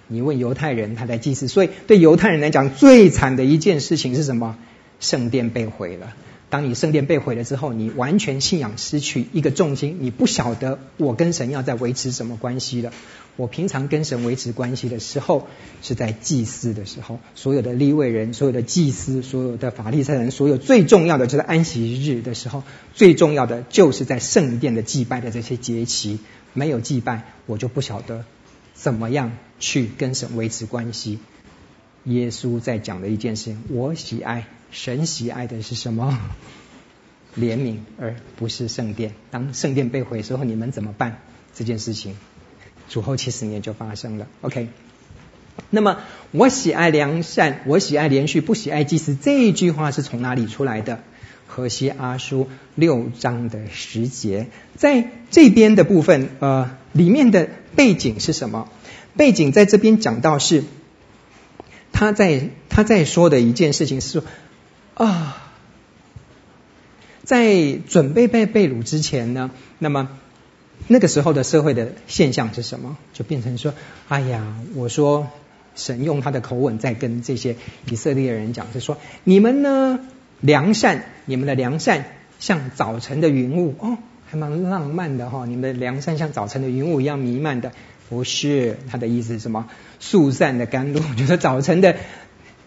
[0.06, 4.60] 你问犹太人，他在祭祀，所以对犹太人来讲，最惨的一件事情是什么？
[5.00, 6.14] 圣殿被毁了。
[6.52, 12.92] 当你圣殿被毁了之后，你完全信仰失去一个重心，你不晓得我跟神要在维持什么关系了。
[13.38, 15.48] 我平常跟神维持关系的时候，
[15.82, 26.20] 是在祭祀的时候，所有的立位人、所有的祭司、所有的法利赛人，所有最重要的就是安息日的时候，最重要的就是在圣殿的祭拜的这些节期，
[26.52, 28.26] 没有祭拜，我就不晓得
[28.74, 31.20] 怎么样去跟神维持关系。
[32.04, 34.48] 耶稣在讲的一件事情，我喜爱。
[34.72, 36.20] 神喜爱的是什么？
[37.38, 39.14] 怜悯，而不是圣殿。
[39.30, 41.22] 当圣殿被毁的时候，你们怎么办？
[41.56, 42.18] 这件事情，
[42.90, 44.28] 主后七十年就发生了。
[44.42, 44.68] OK，
[45.70, 46.00] 那么
[46.32, 49.16] 我喜爱良善，我喜爱连续，不喜爱祭司。
[49.16, 51.04] 这一句话是从哪里出来的？
[51.48, 58.68] 何西阿书六章的十节，在这边的部分，呃，里面的背景是什么？
[59.16, 60.66] 背景在这边讲到是，
[61.94, 64.22] 他在他在说的一件事情是。
[64.94, 65.38] 啊，
[67.24, 70.10] 在准备被被掳之前呢，那么
[70.88, 72.98] 那个时候的社会的现象是什么？
[73.14, 73.74] 就变成说，
[74.08, 75.28] 哎呀，我说
[75.76, 77.56] 神用他的口吻在跟这些
[77.90, 80.00] 以色列人讲，是说你们呢
[80.42, 82.06] 良善，你们的良善
[82.40, 87.72] 像早晨的云雾哦，还蛮浪漫的哈、你们的良善像早晨的云雾一样弥漫的，
[88.10, 89.68] 不是他的意思是什么？
[90.00, 91.96] 速散的甘露， 就是早晨的。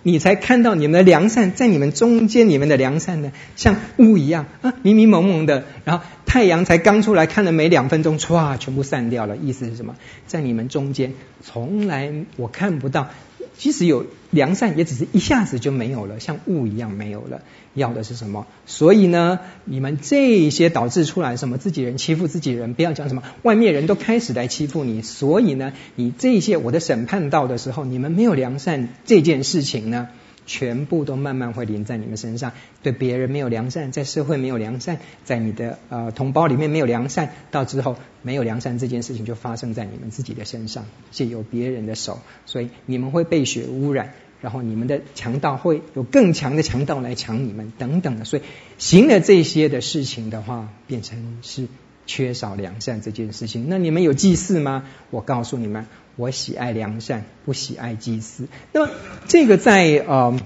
[0.05, 5.65] 你才看到你们的良善，在你们中间，你们的良善呢，像雾一样啊，迷迷蒙蒙的。
[5.85, 9.37] 然后太阳才刚出来，看了没两分钟，唰，全部散掉了。
[9.37, 9.97] 意思是什么？
[10.27, 13.09] 在你们中间，从来我看不到。
[13.57, 17.43] 即使有良善，也只是一下子就没有了，像雾一样没有了。
[17.75, 18.47] 要的是什么？
[18.67, 25.03] 所以呢，你们这些导致出来什么自己人欺负自己人，不要讲什么外面人都开始来欺负你。
[25.03, 30.09] 所以呢，你这些我的审判到的时候，你们没有良善这件事情呢，
[30.47, 32.53] 全部都慢慢会淋在你们身上。
[32.83, 44.15] 对别人没有良善，在社会没有良善，在你的呃同胞里面没有良善，到之后没有良善这件事情就发生在你们自己的身上，借由别人的手，所以你们会被血污染。
[44.41, 48.43] 然后你们的强盗会有更强的强盗来抢你们，等等的，所以
[48.77, 51.67] 行了这些的事情的话，变成是
[52.05, 53.71] 缺少良善这件事情。
[53.71, 54.85] 那你们有祭祀吗？
[55.09, 58.49] 我告诉你们，我喜爱良善，不喜爱祭祀。
[58.73, 58.93] 那么
[59.27, 60.39] 这个在呃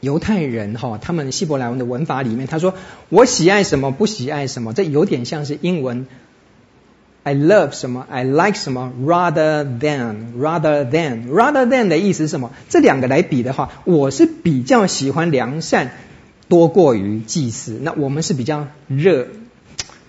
[0.00, 2.74] 犹太人哈、他们希伯来文的文法里面，他说
[3.08, 6.06] 我喜爱什么，不喜爱什么，这有点像是英文。
[7.24, 12.52] I love 什么？I like 什么？Rather than，rather than，rather than 的意思是什么？
[12.70, 15.90] 这两个来比的话，我是比较喜欢良善
[16.48, 17.78] 多过于祭祀。
[17.82, 19.26] 那我们是比较热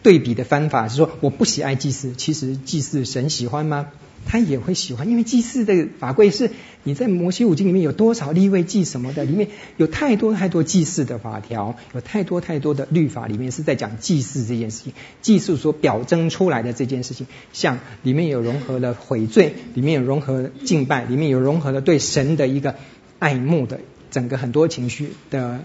[0.01, 2.13] 对比的方法是说，我不喜爱祭祀。
[2.15, 3.87] 其实祭祀神喜欢吗？
[4.25, 6.51] 他也会喜欢，因为祭祀的法规是
[6.83, 22.75] 你在摩西五经里面有多少立位祭什么的，里面有太多太多祭祀的法条，有太多太多的律法，里面是在讲祭祀这件事情，祭祀所表征出来的这件事情，像里面有融合了悔罪，里面有融合敬拜，里面有融合了对神的一个
[23.17, 23.79] 爱慕的
[24.11, 25.63] 整个很多情绪的。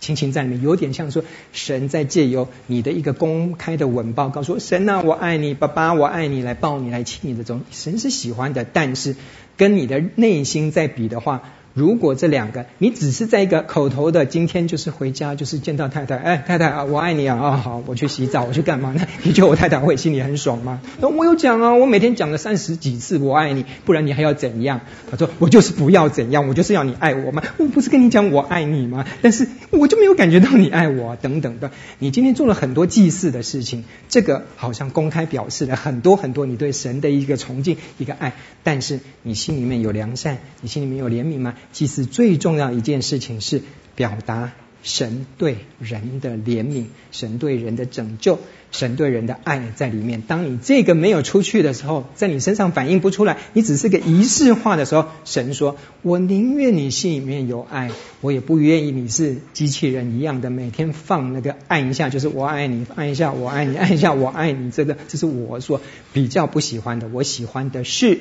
[0.00, 9.14] 亲情在里面有点像说，神在借由你的一个公开的吻报，告说神呐，我爱你，爸爸，我爱你，来抱你，来亲你的这种，神是喜欢的，但是
[9.56, 11.42] 跟你的内心在比的话。
[11.72, 19.06] 如果这两个，你只是在一个口头的，今天就是回家就是见到太太，哎，太太啊，我爱你啊，啊、好，我去洗澡，我去干嘛呢？
[19.22, 20.80] 你觉得我太太会心里很爽吗？
[21.00, 24.80] 那我有讲啊，我每天讲了三十几次我爱你，不然你还要怎样？
[25.10, 27.42] 他说我就是不要怎样，我就是要你爱我嘛。
[27.58, 29.06] 我不是跟你讲我爱你吗？
[29.22, 31.70] 但是我就没有感觉到你爱我，等等的。
[32.00, 38.32] 你今天做了很多祭祀的事情，这个好像公开表示了很多很多你对神的一个崇敬，一个爱，
[38.64, 41.54] 但是你心里面有良善，你心里面有怜悯吗？
[41.72, 43.62] 祭祀最重要一件事情是
[43.94, 48.38] 表达神对人的怜悯，神对人的拯救，
[48.72, 50.22] 神对人的爱在里面。
[50.22, 57.90] 当你这个没有出去的时候，在你身上反映不出来，你只是个仪式化的时候，神说：“我宁愿你心里面有爱，
[58.22, 65.82] 我也不愿意你是机器人一样的每天放那个按一下就是我爱你，按一下我爱你，按一下我爱你。”这个这是我说
[66.14, 67.06] 比较不喜欢的。
[67.08, 68.18] 我喜欢的是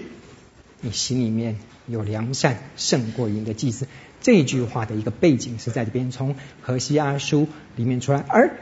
[0.81, 1.57] 你心里面。
[1.89, 3.87] 有良善胜过于你的祭祀，
[4.21, 8.23] 这句话的一个背景是在这边，从何西阿书里面出来。
[8.27, 8.57] 而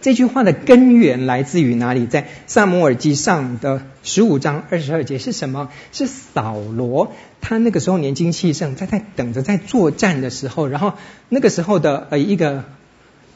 [0.00, 2.06] 这句话的根源来自于哪里？
[2.06, 5.70] 在撒母耳记上的十五章二十二节是什么？
[5.92, 10.94] 是扫罗，他那个时候年轻气盛，在在等着在作战的时候，然后
[11.28, 12.64] 那个时候的呃一个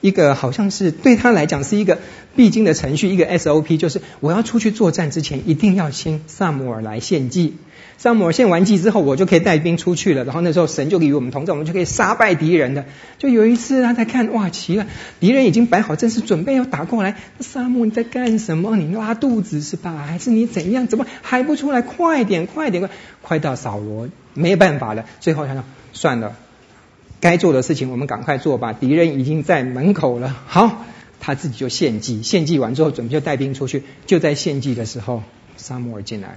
[0.00, 1.98] 一个好像是对他来讲是一个
[2.34, 7.58] 必经的程序，一个 SOP，就是我要出去作战之前，一定要先撒母耳来献祭。
[7.96, 10.24] 撒母耳献完祭之后，我就可以带兵出去了。
[10.24, 12.84] 然后那时候神就与我们同在，我们就可以杀败敌人的。
[13.18, 14.86] 就有一次他在看，哇，奇了，
[15.20, 17.16] 敌人已经摆好阵势，准备要打过来。
[17.40, 18.76] 撒母，你在干什么？
[18.76, 20.04] 你拉肚子是吧？
[20.06, 20.86] 还是你怎样？
[20.86, 21.80] 怎么还不出来？
[21.80, 22.90] 快点，快点，快！
[23.22, 25.06] 快到扫罗没办法了。
[25.20, 26.36] 最后他说：算了，
[27.20, 28.74] 该做的事情我们赶快做吧。
[28.74, 30.36] 敌人已经在门口了。
[30.46, 30.84] 好，
[31.20, 32.22] 他自己就献祭。
[32.22, 33.82] 献祭完之后，准备就带兵出去。
[34.04, 35.22] 就在献祭的时候，
[35.56, 36.34] 撒母耳进来了。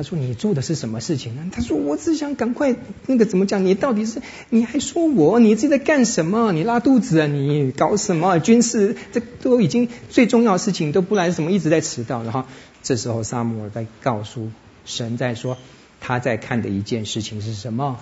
[0.00, 3.66] 他说：“你做的是什么事情呢？”他说：“我只想赶快那个怎么讲？
[3.66, 5.38] 你到底是你还说我？
[5.38, 6.52] 你自己在干什么？
[6.52, 7.26] 你拉肚子啊？
[7.26, 8.96] 你搞什么军事？
[9.12, 12.44] 这都已经最重要的事情都不来，怎么一直在迟到？”然后
[12.82, 14.50] 这时候撒母耳在告诉
[14.86, 15.58] 神在说
[16.00, 17.98] 他在看的一件事情是什么？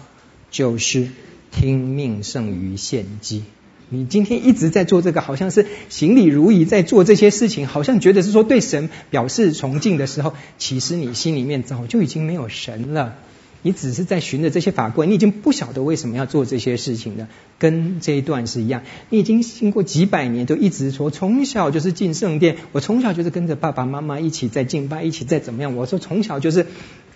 [0.52, 1.08] 就是
[1.50, 3.42] 听命胜于献祭。
[3.90, 13.14] 你今天一直在做这个，好像是行礼如仪在做这些事情，好像觉得是说对神表示崇敬的时候，其实你心里面早就已经没有神了。
[13.62, 17.28] 你只是在循着这些法规，你已经不晓得为什么要做这些事情了。
[17.58, 25.74] 跟这一段是一样，你已经经过几百年，都一直说从小就是进圣殿，我从小就是跟着爸爸妈妈一起在敬拜，一起在怎么样。
[25.74, 26.66] 我说从小就是，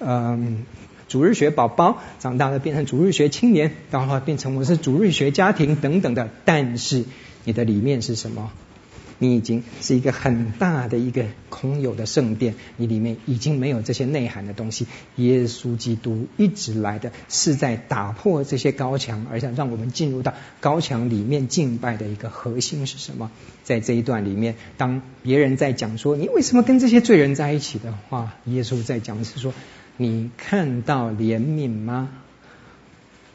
[0.00, 0.64] 嗯、
[1.12, 6.30] 主日学宝宝长大了变成主日学青年，然后变成我是主日学家庭等等的。
[6.46, 7.04] 但是
[7.44, 8.50] 你的里面是什么？
[9.18, 14.86] 你已经是一个很大的一个空有的圣殿，你里面已经没有这些内涵的东西。
[15.16, 23.30] 耶稣基督一直来的是在打破这些高墙，而想让我们进入到高墙里面敬拜的一个核心是什么？
[23.64, 29.52] 在这一段里面，当别人在讲说你为什么跟这些罪人在一起的话，耶稣在讲的是说。
[29.96, 32.08] 你看到怜悯吗？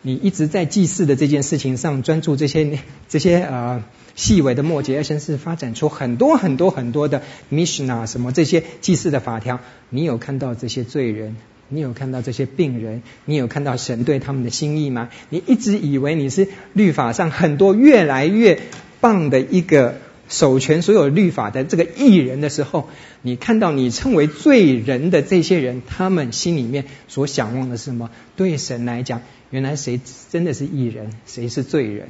[0.02, 3.84] 你一直在祭祀的这件事情上专注这些这些呃
[4.15, 9.60] 细微的末节，而甚至发展出很多很多很多的 mission 啊什么这些祭祀的法条。
[9.89, 11.36] 你有看到这些罪人？
[11.70, 13.02] 你有看到这些病人？
[13.26, 15.10] 你有看到神对他们的心意吗？
[15.30, 18.60] 你一直以为你是律法上很多越来越
[19.02, 19.96] 棒的一个。
[20.30, 22.90] 守全所有律法的这个义人的时候，
[23.22, 28.10] 你看到你称为罪人的这些人，他们心里面所想望的是什么？
[28.36, 32.10] 对神来讲，原来谁真的是义人，谁是罪人？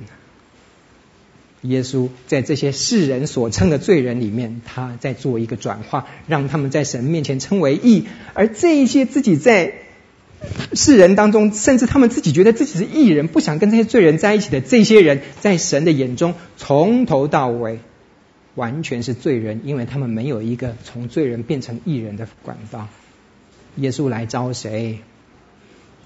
[1.64, 8.06] 耶稣在这些世人所称的罪人里面，他在做一个转化，让他们在神面前称为义。
[8.34, 9.74] 而这一些自己在
[10.74, 17.80] 世人当中，甚至他们自己觉得自己是义人，不想跟这些罪人在一起的这些人，在神的眼中，从头到尾
[18.58, 22.90] 完全是罪人，因为他们没有一个从罪人变成义人的管道。
[23.76, 24.98] 耶稣来招谁？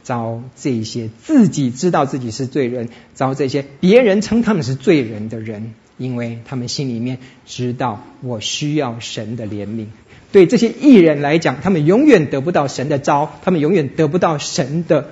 [0.04, 9.86] 招这些自己知道自己是罪人，招这些别人称他们是罪人的人，因为他们心里面知道我需要神的怜悯。
[10.32, 15.12] 对这些义人来讲，他们永远得不到神的招，他们永远得不到神的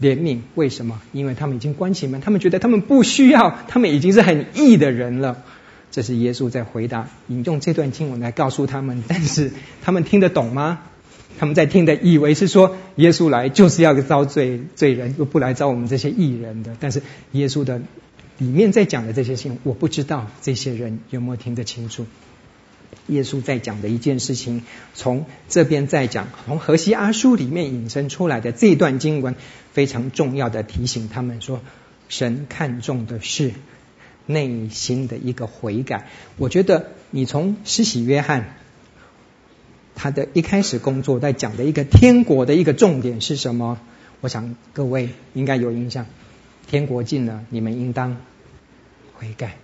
[0.00, 0.38] 怜悯。
[0.54, 1.00] 为什么？
[1.12, 5.44] 因为他们已经关起门，他们觉得他们不需要，他们已经是很义的人了。
[5.94, 10.80] 这是耶稣在回答，引用这段经文来告诉他们，但是他们听得懂吗？
[11.38, 16.76] 他们在听的，以为是说耶稣来就是要招罪罪人，又不来招我们这些义人的。
[16.80, 17.80] 但是耶稣的
[18.38, 22.06] 里面在讲的这些信，我不知道这些人有没有听得清楚。
[23.06, 24.64] 耶稣在讲的一件事情，
[24.94, 29.36] 从这边在讲，从何西阿书里面引申出来的这段经文，
[29.72, 31.60] 非常重要的提醒他们说，
[32.08, 33.52] 神看重的是
[34.26, 36.08] 内心的一个悔改。
[36.36, 38.56] 我觉得你从施洗约翰。
[39.96, 43.78] 他的一开始工作在讲的一个天国的一个重点是什么？
[44.22, 46.06] 我想各位应该有印象，
[46.66, 48.16] 天国近了，你们应当
[49.14, 49.54] 悔改。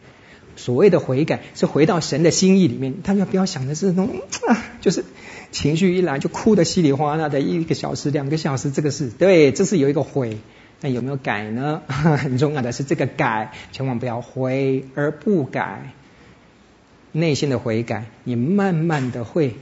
[0.55, 5.05] 所谓的悔改是回到神的心意里面，大家不要想的是那种啊，就是
[5.51, 10.39] 情绪一来就哭得稀里哗啦的一个小时、两个小时，这个是对，这是有一个悔。
[10.81, 11.83] 那有没有改呢？
[11.89, 15.93] 很重要的是这个改，千万不要悔而不改。
[17.13, 19.57] 内心的悔改，你慢慢的会。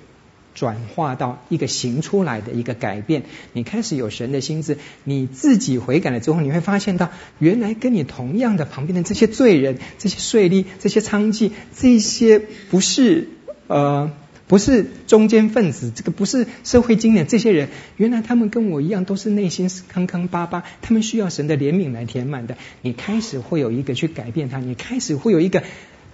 [0.55, 12.41] 转化到一个行出来的一个改变，你开始有神的心志，你自己悔改了之后，你会发现到原来跟你同样的旁边的这些罪人、这些税吏、这些娼妓、这些
[12.71, 13.29] 不是
[13.69, 14.11] 呃
[14.49, 22.57] 不是中间分子，这个不是社会经验这些人，原来他们跟我一样都是内心是坑坑巴巴，他们需要神的怜悯来填满的。
[22.81, 25.63] 你开始会有一个去改变他，你开始会有一个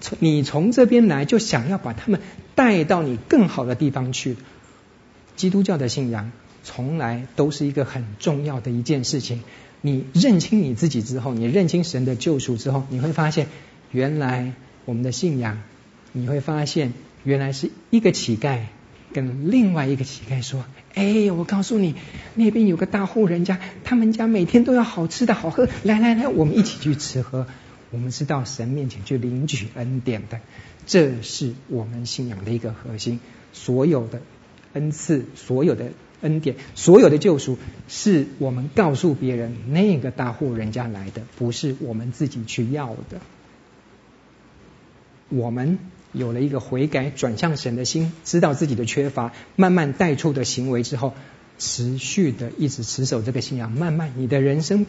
[0.00, 0.18] 从。
[0.20, 2.20] 你从这边来，就想要把他们
[2.56, 4.36] 带到你更好的地方去。
[5.36, 6.30] 基督教的信仰
[6.62, 9.42] 从来都是一个很重要的一件事情。
[9.80, 13.46] 你认清你自己之后，你认清神的救赎之后，你会发现，
[13.90, 14.54] 原来
[14.86, 15.62] 我们的信仰，
[16.12, 16.94] 你会发现，
[17.24, 18.60] 原来是一个乞丐
[19.12, 20.64] 跟另外一个乞丐说
[20.94, 21.96] ：“哎，我告诉你，
[22.34, 27.46] 那边有个大户人家，他们家每天都要好吃的好喝，来来来，我们一起去吃喝。”
[27.90, 30.40] 我们是到神面前去领取恩典的，
[30.84, 33.20] 这是我们信仰的一个核心。
[33.52, 34.20] 所有的
[34.72, 37.56] 恩赐、所有的恩典、所有的救赎，
[37.86, 43.20] 是我们告诉别人那个大户人家来的，不是我们自己去要的。
[45.28, 45.78] 我们
[46.14, 51.12] 有了一个悔改、转向神的心，知道自己的缺乏，慢慢带出的行为之后，
[51.58, 54.86] 持续的一直持守这个信仰，慢慢你的人生。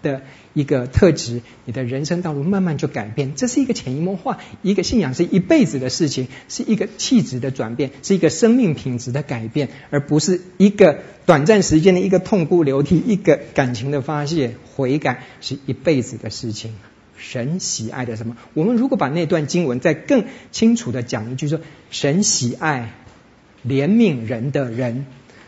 [0.00, 0.22] 的
[0.54, 3.34] 一个特质，你的人生道路慢慢就改变。
[3.34, 14.54] 这是一个潜移默化，一个信仰是一辈子的事情，是一个气质的转变，是一个生命品质的改变，而不是一个短暂时间的一个痛哭流涕，一个感情的发泄。
[14.76, 16.74] 悔改是一辈子的事情。
[17.18, 18.36] 神喜爱的什么？
[18.54, 22.94] 我们如果把那段经文再更清楚的讲一句说，说神喜爱
[23.66, 25.04] 怜悯人的人，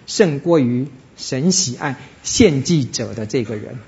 [0.06, 3.78] 胜过于神喜爱献祭者的这个人。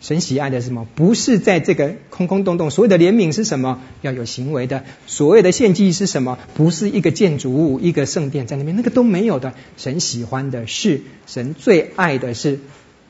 [0.00, 0.86] 神喜爱的是什么？
[0.94, 2.70] 不是在这个空空洞洞。
[2.70, 3.80] 所谓的怜悯是什么？
[4.02, 4.84] 要有行为的。
[5.06, 6.38] 所谓的献祭是什么？
[6.54, 9.54] 不是一个建筑物、一个圣殿在那边，那个都没有的。
[9.78, 12.58] 神喜欢的是，神最爱的是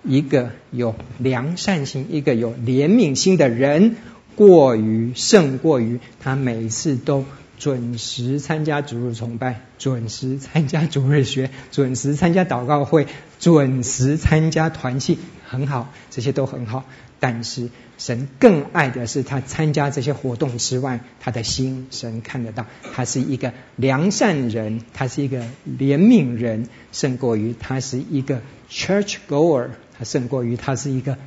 [0.05, 3.97] 一个有良善心、一个有怜悯心的人，
[4.37, 7.25] 过于胜过于他每次都
[7.59, 13.07] 准时参加主日崇拜、准时参加主日学、准时参加祷告会、
[13.39, 15.19] 准时参加团契。
[15.47, 16.85] 很好，这些都很好，
[17.21, 29.69] 但是神更爱的是他参加这些活动之外，他的心神看得到，他是一个良善人，他是一个怜悯人，胜过于他是一个 church goer，
[29.99, 31.19] 他胜过于他是一个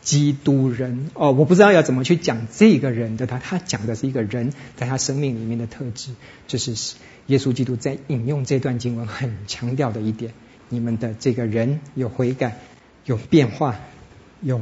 [0.00, 1.10] 基督人。
[1.14, 6.12] 哦，我不知道要怎么去讲这个人的他，他讲的是一个人在他生命里面的特质，
[6.48, 6.96] 这、就是
[7.26, 10.32] 耶稣基督在引用这段经文很强调的一点。
[10.68, 12.58] 你们的这个人有悔改。
[13.04, 13.80] 有变化，
[14.42, 14.60] 有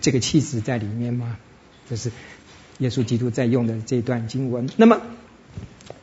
[0.00, 1.36] 这个气质在里面吗？
[1.90, 2.12] 这是
[2.78, 4.68] 耶稣基督在用的这段经文。
[4.76, 5.00] 那么，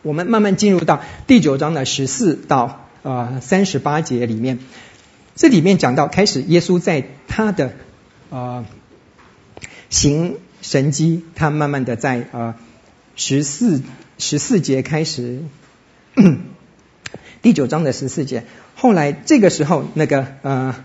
[0.02, 4.60] 我们慢慢进入到第九章的十四到呃三十八节里面，
[5.36, 7.74] 这里面讲到开始，耶稣在他的
[8.30, 8.66] 呃
[9.90, 12.56] 行神迹，他慢慢的在呃
[13.16, 13.82] 十四
[14.18, 15.42] 十四节开始，
[17.42, 18.44] 第九章的十四节。
[18.76, 20.76] 后来这个时候，那个呃，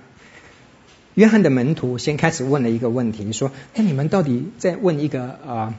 [1.15, 5.75] 约翰的门徒先开始问了一个问题，说：“哎你们到底在问一个啊、呃、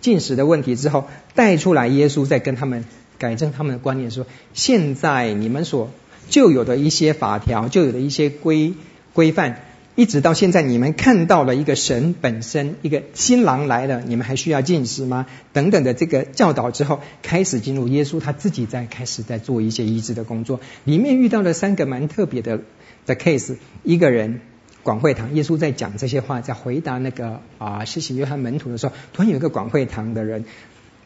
[0.00, 2.84] 禁食的问题之后，带出来耶稣在跟他们
[3.18, 5.90] 改正他们的观念，说：现在你们所
[6.28, 8.74] 旧有的一些法条，旧有的一些规
[9.12, 9.62] 规范。”
[9.98, 15.26] 一直到现在，你们看到了一个神本身，一个新郎来了，你们还需要进食吗？
[15.52, 20.60] 等等的这个教导之后，开始进入耶稣他自己在开始在做一些医治的工作。
[20.84, 22.60] 里面遇到了三个蛮特别的
[23.06, 24.40] 的 case，一个人
[24.84, 30.44] 广会堂，耶稣在讲这些话，在回答那个啊，施洗约翰门徒的时候，突然有一个广会堂的人。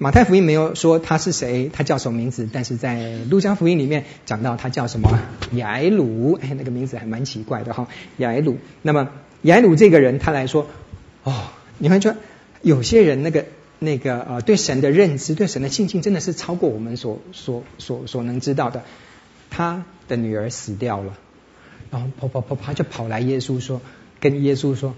[0.02, 5.16] 马太福音没有说他是谁，他叫什么名字，但是在路加福音里面讲到他叫什么
[5.52, 7.86] 雅鲁，哎，那个名字还蛮奇怪的哈，
[8.16, 8.58] 雅鲁。
[8.82, 9.10] 那么
[9.42, 10.66] 雅鲁这个人，他来说，
[11.22, 11.44] 哦，
[11.78, 12.16] 你会说
[12.62, 13.46] 有些人那个
[13.78, 18.82] 那个呃，对神的认知，对神的信心，真的是超过我们所所所所能知道的。
[19.50, 21.16] 他的女儿死掉了，
[21.92, 23.80] 然后跑跑跑跑就跑来耶稣说，
[24.18, 24.96] 跟耶稣说，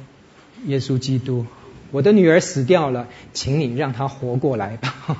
[0.65, 1.45] 耶稣基督。
[1.95, 5.17] 我的女儿死掉了，请你让她活过来吧。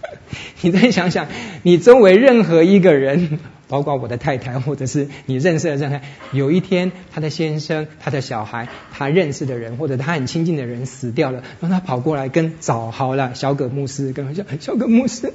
[0.60, 1.26] 你再想想，
[1.62, 6.00] 你周围任何一个人，包括我的太太，或者是你认识的任何，
[6.32, 15.32] 有一天他的先生、他的小孩、他认识的人，或者他很亲近的人死掉了，让他跑过来跟找好了小葛牧师，跟他说：“小葛牧师，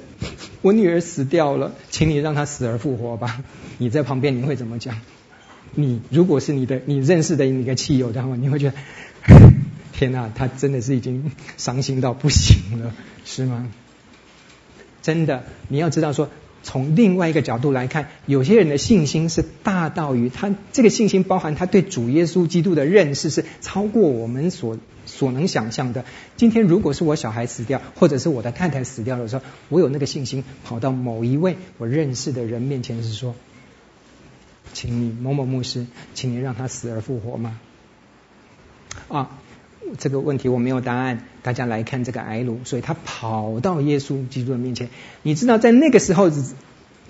[0.62, 3.42] 我女儿死掉了，请你让她死而复活吧。”
[3.80, 4.98] 你在旁边你会怎么讲？
[5.74, 8.76] 你如果是你的你认识的一个亲友的话，你会觉得。
[10.04, 12.94] 天呐，他真的是已经伤心到不行了，
[13.24, 13.70] 是吗？
[15.02, 16.30] 真的，你要知道说，
[16.62, 26.04] 从另外一个角度来看，有些人的信心是大到于他这个信心包含他对主耶稣基督的认识是超过我们所所能想象的。
[26.36, 33.36] 今天如果是我小孩死掉，或者是我的太太死掉的时候，我有那个信心跑到某一位我认识的人面前是说，
[34.74, 37.58] 请你某某牧师，请你让他死而复活吗？
[39.08, 39.40] 啊。
[39.98, 44.90] 这个问题我没有答案，大家来看这个睚鲁，所以他跑到耶稣基督的面前。
[45.22, 46.30] 你知道，在那个时候，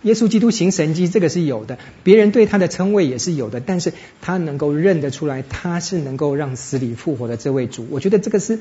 [0.01, 7.87] 耶稣基督行神迹，这个是有的，别人对他的称谓也是有的，但是他能够认得出来，他是能够让死里复活的这位主。
[7.89, 8.59] 我觉得这个是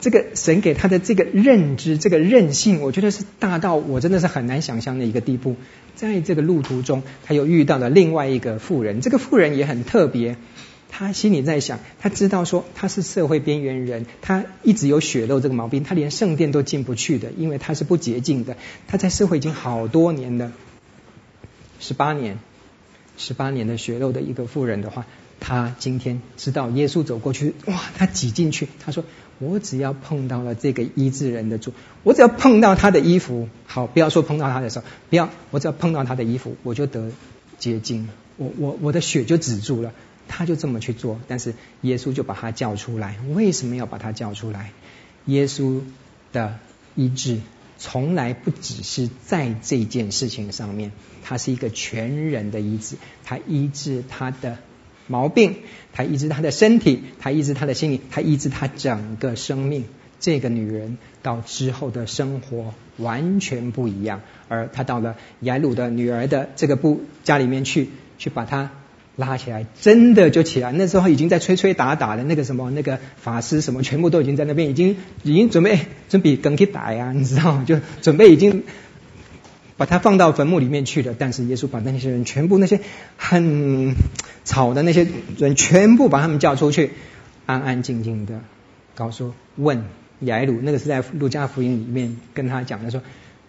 [0.00, 5.56] 这个神给他的这个认知，这个韧性，我觉得是大到我真的是很难想象的一个地步。
[5.94, 10.36] 在这个路途中，他又遇到了另外一个妇人，这个妇人也很特别。
[10.96, 18.56] 他心里在想，他知道说他是社会边缘人，他一直有血漏这个毛病，他连圣殿都进不去的，因为他是不洁净的。
[18.86, 20.52] 他在社会已经好多年了，
[21.80, 22.38] 十八年，
[23.18, 25.04] 十八年的血漏的一个妇人的话，
[25.40, 29.04] 他今天知道耶稣走过去，哇，他挤进去，他说
[29.40, 31.72] ：“我只要碰到了这个医治人的主，
[32.04, 37.10] 我只要碰到他的衣服，好，不要说碰到他的时候，不要，我只要碰到他的衣服，我就得
[37.58, 39.92] 洁净，我我我的血就止住了。”
[40.28, 43.16] 他就这么去做，但是耶稣就把他叫出来。
[43.34, 44.72] 为什么要把他叫出来？
[45.26, 45.80] 耶稣
[46.32, 46.58] 的
[46.94, 47.38] 医治
[47.78, 52.96] 从来不只是在这件事情上面，他是一个全人的医治。
[53.24, 54.58] 他医治他的
[55.06, 55.56] 毛病，
[55.92, 59.84] 他医治他的身体，他医治他的心理，他医治他整个生命。
[60.20, 68.70] 这个女人到之后的生活完全不一样，而她到了雅鲁的女儿的这个部家里面去，去把她。
[69.16, 70.72] 拉起来，真的就起来。
[70.72, 77.64] 那时候已经在吹吹打打的那个什么，那个法师什么，全部都已经在那边，已经已经准备准备跟去打呀，你知道吗？
[77.64, 78.64] 就准备已经
[79.76, 81.14] 把他放到坟墓里面去了。
[81.16, 82.80] 但是耶稣把那些人全部那些
[83.16, 83.94] 很
[84.44, 85.06] 吵的那些
[85.38, 86.90] 人全部把他们叫出去，
[87.46, 88.40] 安安静静的
[88.96, 89.84] 告诉问
[90.20, 93.00] 雅鲁，那个是在路加福音里面跟他讲的说，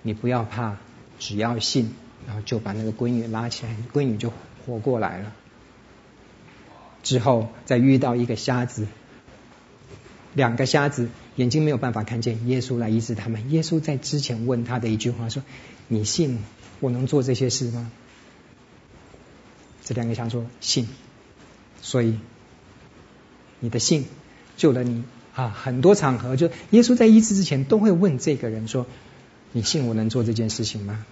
[0.03, 0.77] 你不要怕，
[1.17, 1.91] 只要信，
[2.27, 4.31] 然后就把那个闺女拉起来，闺女就
[4.65, 5.31] 活过来了。
[7.05, 8.87] 之后再遇到一个瞎子，
[10.33, 13.51] 两个瞎子眼睛没有办法看见，耶稣来医治他们。
[13.51, 15.43] 耶稣在之前问他的一句话说
[15.87, 16.39] ：“你信
[16.79, 17.91] 我能做这些事吗？”
[19.85, 20.89] 这两个瞎说：“信。”
[21.79, 22.17] 所以
[23.59, 24.05] 你的信
[24.57, 25.03] 救了你
[25.35, 25.49] 啊！
[25.49, 28.87] 很多场合就耶稣在医治之前都会问这个人说
[29.53, 31.05] ：“你信我能做这件事情吗？”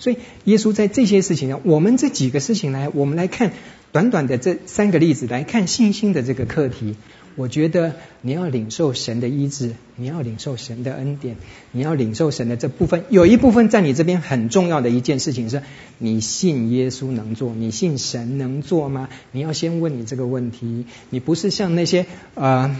[0.00, 3.52] 所以耶稣在这些事情上，我们这几个事情来，我们来看。
[3.94, 6.96] 短短的这三个例子来看信心的这个课题，
[7.36, 11.36] 我觉得你要领受神的医治，你要领受神的恩典，
[11.70, 15.62] 你要领受神的这部分，有一部分在你这边很重要的一件事情是，
[15.98, 19.08] 你信耶稣能做，你信神能做吗？
[19.30, 22.76] 你要先问你这个问题，你不是像那些呃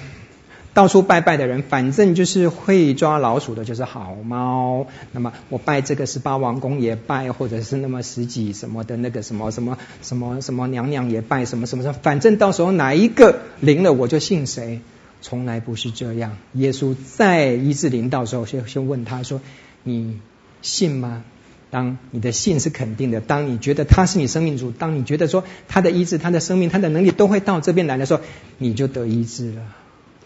[0.75, 4.87] 到处拜拜的人，反正就是会抓老鼠的，就是好猫。
[5.13, 14.81] 那么我拜这个十八王公也拜，或者是那么十几什么的那个什么什么什么什么娘娘也拜，什么什么什么，反正到时候哪一个灵了，我就信谁。
[15.23, 16.37] 从来不是这样。
[16.53, 19.41] 耶稣在医治灵到时候，先先问他说
[19.83, 20.19] ：“你
[20.61, 21.25] 信吗？”
[21.71, 28.21] 当你的信是肯定的，当你觉得他是你生命主，当你觉得说他的医治、他的生命、他的能力都会到这边来的时候，
[28.59, 29.63] 你就得医治了。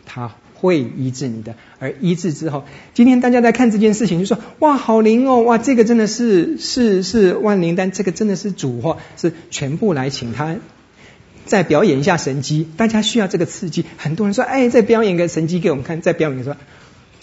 [0.09, 5.43] 他会医治你的，而医治之后，今天大家在看这件事情，就说：哇，好灵哦！
[5.43, 10.57] 哇，这个真的是是是万灵丹，这个真的是主哦，是全部来请他
[11.47, 12.67] 再表演一下神机。
[12.77, 16.57] 大家需要这个刺激，很多人说：哎，再表演个神机给我们看，再表演说。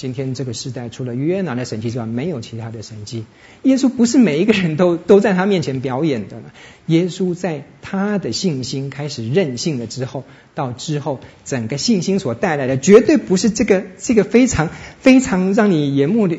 [0.06, 3.26] 今天这个时代，除了约拿的神迹之外，没有其他的神迹。
[3.64, 6.38] 耶稣不是每一个人都 都在他面前表演的。
[6.86, 16.38] 耶稣在他的信心开始任性了之后，到之后整个信心所带来的，绝对不是这个这个非常非常让你眼目的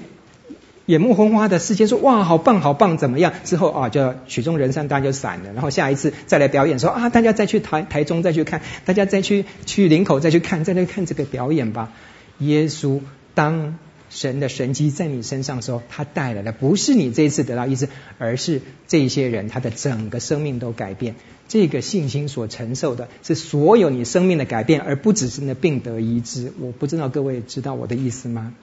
[0.84, 1.88] 眼目昏花的世界。
[1.88, 3.32] 说哇，好棒好棒，怎么样？
[3.42, 5.52] 之后啊，就曲终人散，大家就散了。
[5.54, 11.92] 然后下一次再来表演，说啊，大家再去台台中再去看，大家再去去林口再去看，再来看这个表演吧。
[12.38, 13.00] 耶稣。
[13.36, 13.78] 当
[14.08, 21.16] 神的神迹在你身上的时候，他带来的不是你这一次得到医治，而是这些人他的整个生命都改变。
[21.48, 26.52] 这个信心所承受的是所有你生命的改变，而不只是那病得医治。
[26.58, 28.54] 我不知道各位知道我的意思吗？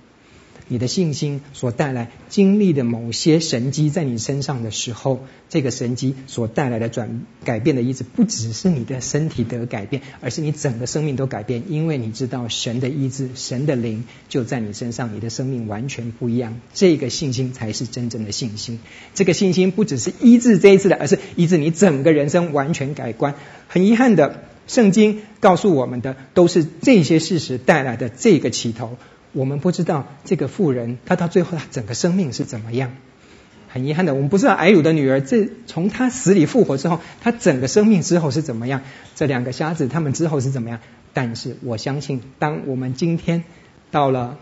[0.67, 11.63] 你的信心所带来经历的某些神迹在你身上的时候，这个神迹所带来的转改变的意志，不只是你的身体的改变，而是你整个生命都改变。
[11.67, 16.59] 因为你知道神的医治，神的灵就在你身上，你的生命完全不一样。
[16.73, 18.79] 这个信心才是真正的信心。
[19.13, 23.35] 这个信心不只是医治这一次的，而是医治你整个人生完全改观。
[23.67, 28.97] 很遗憾的，圣经告诉我们的都是这些事实带来的这个起头。
[29.33, 32.95] 我们不知道这个妇人，她到最后她整个生命是怎么样。
[33.67, 38.81] 很遗憾的，我们不知道睚鲁的女儿，这从她死里复活之后，她整个生命之后是怎么样。
[39.15, 40.79] 这两个瞎子他们之后是怎么样？
[41.13, 43.43] 但是我相信，当我们今天
[43.89, 44.37] 到了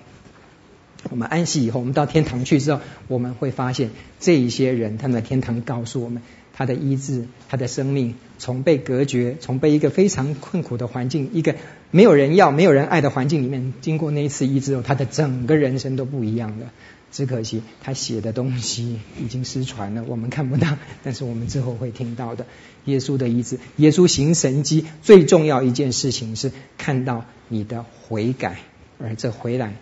[1.09, 6.21] 我们安息以后，我们到天堂去之后，我们会发现这一些人，他们的天堂告诉我们。
[6.61, 11.55] 他的医治，他的生命从被隔绝，从被一个非常困苦的环境，一个
[11.89, 16.71] 没有人要、没有人爱的环境里面，经过那一次医治后，他的整个人生都不一样了。
[17.11, 22.45] 只可惜他写的东西已经失传了，我们看不到，但是我们之后会听到的。
[22.85, 28.59] 耶稣的医治，耶稣行神迹，最重要一件事情是看到你的悔改，
[28.99, 29.73] 而这回来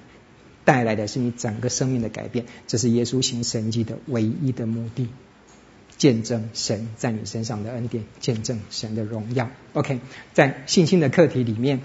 [0.63, 5.09] 带来的是你整个生命的改变，这是耶稣行神迹的唯一的目的。
[5.99, 9.49] 见证神在你身上的恩典，见证神的荣耀。
[9.73, 9.99] OK，
[10.33, 11.81] 在信心的课题里面，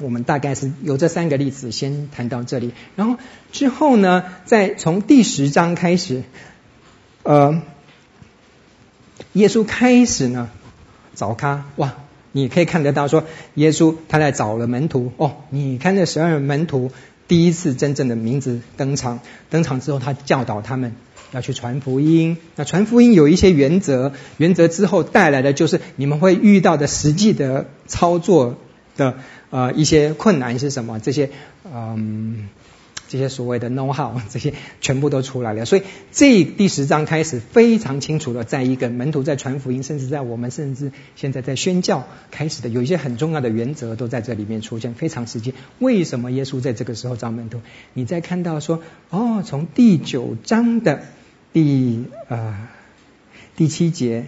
[0.00, 2.72] 我们大概是有这三个例子，先谈到这里。
[2.96, 3.18] 然后
[3.52, 6.24] 之后呢，再从第十章开始，
[7.22, 7.62] 呃，
[9.34, 10.50] 耶稣开始呢
[11.14, 11.94] 找咖哇，
[12.32, 13.22] 你可以看得到说，
[13.54, 15.36] 耶稣他在找了门徒哦。
[15.50, 16.90] 你看那十二门徒
[17.28, 19.20] 第一次真正的名字登场，
[19.50, 20.96] 登场之后他教导他们。
[21.32, 28.58] 要去传福音，那传福音有一些原则，原则之后带来的就是你们会遇到的实际的操作
[28.96, 29.18] 的
[29.50, 30.98] 呃一些困难是什么？
[30.98, 31.30] 这些
[31.64, 32.48] 嗯
[33.08, 35.64] 这些所谓的 know how 这些全部都出来了。
[35.64, 45.54] 所以这第十章开始非常清楚的，在一个门徒在传福音，甚至在我们甚至现在在宣教开始的有一些很重要的原则都在这里面出现，非常实际。
[45.78, 47.60] 为什么耶稣在这个时候找门徒？
[47.94, 51.02] 你再看到说哦，从第九章的。
[51.52, 52.68] 第呃
[53.56, 54.26] 第七节，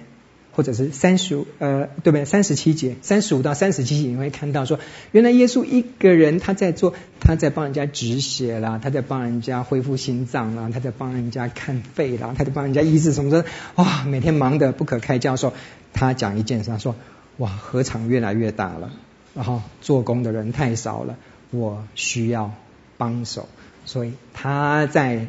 [0.52, 2.24] 或者是三十五呃对不对？
[2.24, 4.78] 三十七节，三十五到三十七节，你会看到说，
[5.12, 13.44] 原来耶稣一个人他在做，他在帮人家止血啦，他在帮人家恢复心脏啦，他在帮人家看肺啦，他在帮人家医治什么的，
[13.76, 15.36] 哇，每天忙得不可开交。
[15.36, 15.54] 说
[15.92, 16.94] 他讲一件事，他说
[17.38, 18.90] 哇，禾场越来越大了，
[19.34, 21.16] 然后做工的人太少了，
[21.50, 22.52] 我需要
[22.98, 23.48] 帮手，
[23.86, 25.28] 所以他在。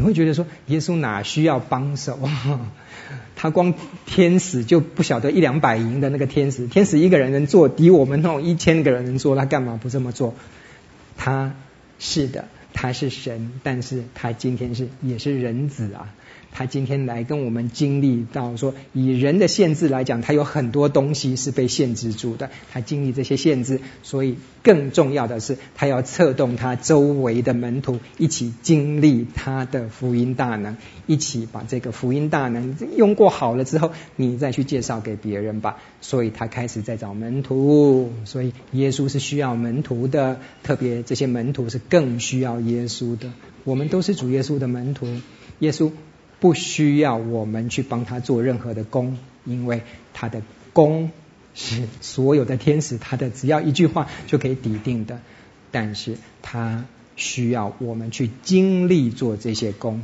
[0.00, 2.18] 你会觉得说，耶稣哪需要帮手？
[3.36, 3.74] 他光
[4.06, 10.34] 天使就不晓得一两百营的那个天使，天使一个人能做，抵我们那种一千个人能做，他干嘛不这么做？
[11.18, 11.54] 他
[11.98, 16.14] 是的，他是神，但是他今天是也是人子啊。
[16.52, 22.50] 他今天来跟我们经历到说，以人的限制来讲，他有很多东西是被限制住的。
[22.72, 30.76] 他经历这些限制，所以更重要的是，他要策动他周围的门徒一起经历他的福音大能，
[31.06, 35.76] 一起把这个福音大能用过好了之后，你再去介绍给别人吧。
[36.00, 38.12] 所以他开始在找门徒。
[38.24, 43.30] 所以耶稣是需要门徒的，特别这些门徒是更需要耶稣的。
[43.64, 45.06] 我们都是主耶稣的门徒，
[45.58, 45.90] 耶稣
[46.40, 49.82] 不需要我们去帮他做任何的工，因为
[50.14, 51.10] 他的工
[51.54, 55.20] 是所有的天使他的只要一句话就可以抵定的，
[55.70, 56.86] 但是他
[57.16, 60.00] 需要我们去经历做这些工，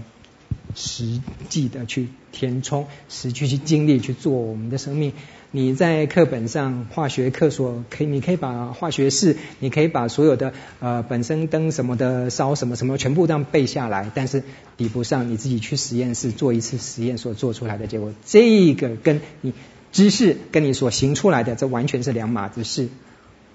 [0.74, 5.12] 实际的去填充，实际去经历去做我们的生命。
[5.52, 14.42] 你在课本上化学课所可以，你可以把化学式，你可以把所有的呃本身灯什么的烧什么什么全部这样背下来，但是
[14.76, 18.12] 比不上你自己去实验室做一次实验所做出来的结果。
[18.24, 19.54] 这个跟你
[19.92, 22.88] 知识跟你所行出来的，这完全是两码子事。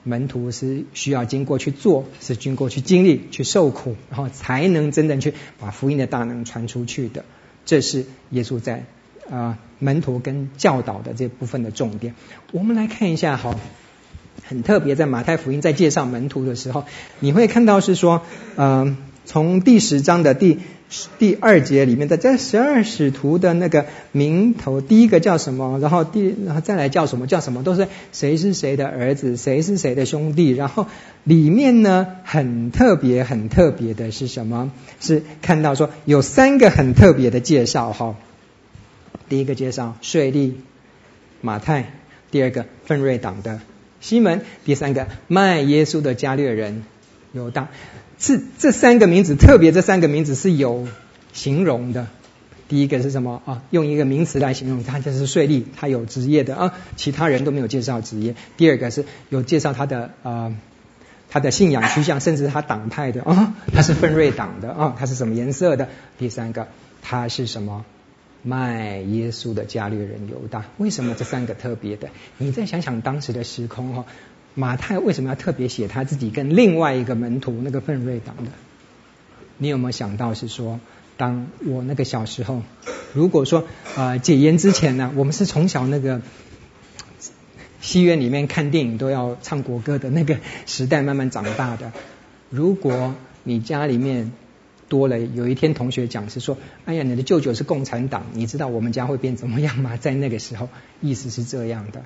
[0.03, 7.23] 门徒是需要经过去做，是经过去经历、去受苦，然后才能真正去把福音的大能传出去的。
[7.65, 8.85] 这是耶稣在。
[9.29, 12.15] 啊，门徒跟教导的这部分的重点，
[12.51, 13.55] 我们来看一下哈，
[14.43, 16.85] 很特别，在马太福音在介绍门徒的时候，
[17.19, 18.23] 你会看到是说，
[18.55, 20.59] 嗯、呃，从第十章的第
[21.17, 27.27] 第二节里面的这十二使徒的那个名头，第一个叫什么，然后第然后再来叫什么？
[27.27, 30.87] 叫什么，都是谁是谁的儿子，谁是谁的兄弟，然后
[31.23, 34.71] 里面呢很特别很特别的是什么？
[34.99, 38.15] 是看到说有三个很特别的介绍哈。
[39.31, 40.55] 第一个介绍税吏
[41.39, 41.93] 马太，
[42.31, 43.61] 第二个奋锐党的
[44.01, 46.83] 西门，第三个卖耶稣的加略人
[47.31, 47.69] 犹大。
[48.19, 50.85] 是这三个名字，特别这三个名字是有
[51.31, 52.07] 形容的。
[52.67, 53.63] 第一个是什么啊？
[53.69, 58.35] 用一个名词来形容他，就是税吏，他有职业的啊，其他人都没有介绍职业。
[58.57, 60.53] 第二个是有介绍他的呃
[61.29, 65.87] 他的信仰趋向，甚至他党派的啊，他是奋锐党的啊，他是什么颜色的？
[66.19, 66.67] 第三个
[67.01, 67.85] 他是什么？
[68.43, 72.09] 卖耶稣的加略人犹大，为什么这三个特别的？
[72.39, 74.05] 你再想想当时的时空哈，
[74.55, 78.51] 马太为什么要特别写他自己跟另外一个门徒那个奋锐党的？
[79.57, 80.79] 你有没有想到是说，
[81.17, 82.63] 当我那个小时候，
[83.13, 86.21] 如果说呃解严之前呢，我们是从小那个
[87.79, 91.91] 戏院里面看电影都要唱国歌的那个时代慢慢长大的，
[92.49, 93.13] 如果
[93.43, 94.31] 你家里面。
[94.91, 99.95] 多了，有一天同学讲是说，哎呀，你的舅舅是共产党，你知道我们家会变怎么样吗？
[99.95, 100.67] 在那个时候，
[100.99, 102.03] 意思是这样的。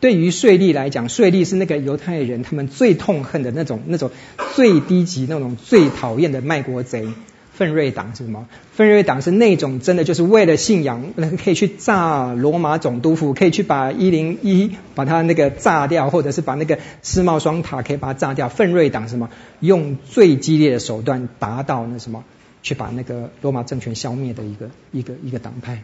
[0.00, 4.10] 对于税利来讲，税利是那个犹太人他们最痛恨的那种、那种
[4.54, 7.06] 最低级、那种最讨厌的卖国贼。
[7.54, 8.48] 奋锐党是什么？
[8.72, 18.48] 奋锐党是那种真的就是为了信仰，可以去炸罗马总督府，可以去把一零一把它那个炸掉，或者是把那个世贸双塔可以把它炸掉。
[18.48, 19.28] 奋锐党什么？
[19.60, 22.24] 用最激烈的手段达到那什么，
[22.62, 25.82] 去把那个罗马政权消灭的一个一个一个党派。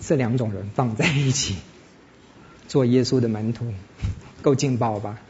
[0.00, 1.56] 这两种人放在一起
[2.66, 3.66] 做耶稣的门徒，
[4.40, 5.20] 够劲爆吧？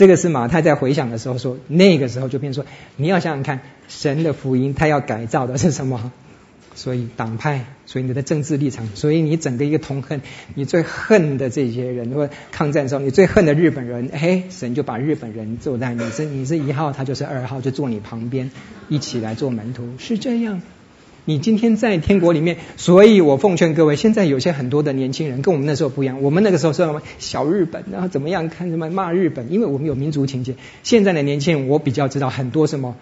[0.00, 6.10] 这个是马太在回想的时候说，那个时候就变成说，你要想想看，神的福音他要改造的是什么？
[6.74, 10.22] 所以党派，所以你的政治立场，所以你整个一个痛恨，
[10.54, 18.50] 你最恨的这些人，或抗战的时候你最恨的日本人，哎，神就把日本人坐在你是你是一号，他就是二号，就坐你旁边，
[18.88, 20.62] 一起来做门徒，是这样。
[21.24, 26.22] 你今天在天国里面，所以我奉劝各位，现在有些很多的年轻人跟我们那时候不一样。
[26.22, 30.54] 我们那个时候是什么小日本，然后怎么样看什么骂日本，因为我们有民族情结。
[30.82, 32.96] 现在的年轻人，我比较知道很多什么。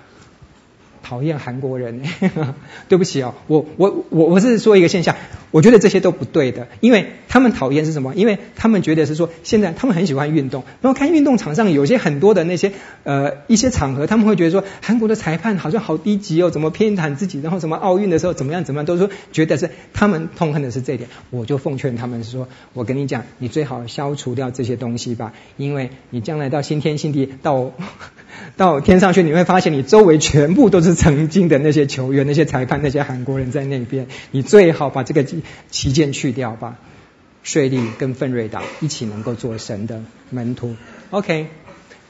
[1.09, 2.03] 讨厌韩国人，
[2.87, 5.17] 对不起哦，我我我我是说一个现象，
[5.51, 8.15] 我觉得这些都不对的，因为他们讨厌是什么？
[8.15, 12.73] 因为他们觉得是说，现在他们很喜欢运动，然后看运动场上有些很多的那些
[13.05, 21.09] 呃一些场合，他们会觉得说，韩国的裁判好像好低级哦，怎么偏袒自己，然后什么奥运的时候怎么样怎么样，都说觉得是他们痛恨的是这一点。
[21.31, 27.73] 我就奉劝他们是说，我跟你讲，你最好消除掉这些东西吧，因为你将来到新天新地到。
[28.57, 34.09] 到天上去，你会发现你周围全部都是曾经的那些球员、那些裁判、那些韩国人在那边。
[34.33, 35.25] 你最好把这个
[35.71, 36.77] 旗舰去掉吧。
[37.45, 40.75] 税利跟奋瑞达一起能够做神的门徒。
[41.11, 41.47] OK，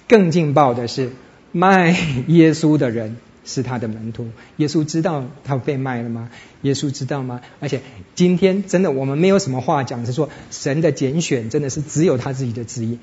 [0.09, 1.11] 更劲爆的是
[1.53, 1.95] 卖
[2.29, 4.31] 耶稣的人是他的门徒。
[4.57, 6.31] 耶稣知道他被卖了吗？
[6.63, 7.43] 耶稣知道吗？
[7.61, 7.83] 而且
[8.15, 12.99] 今天真的我们没有什么话讲，是说神的拣选真的是只有他自己的旨意。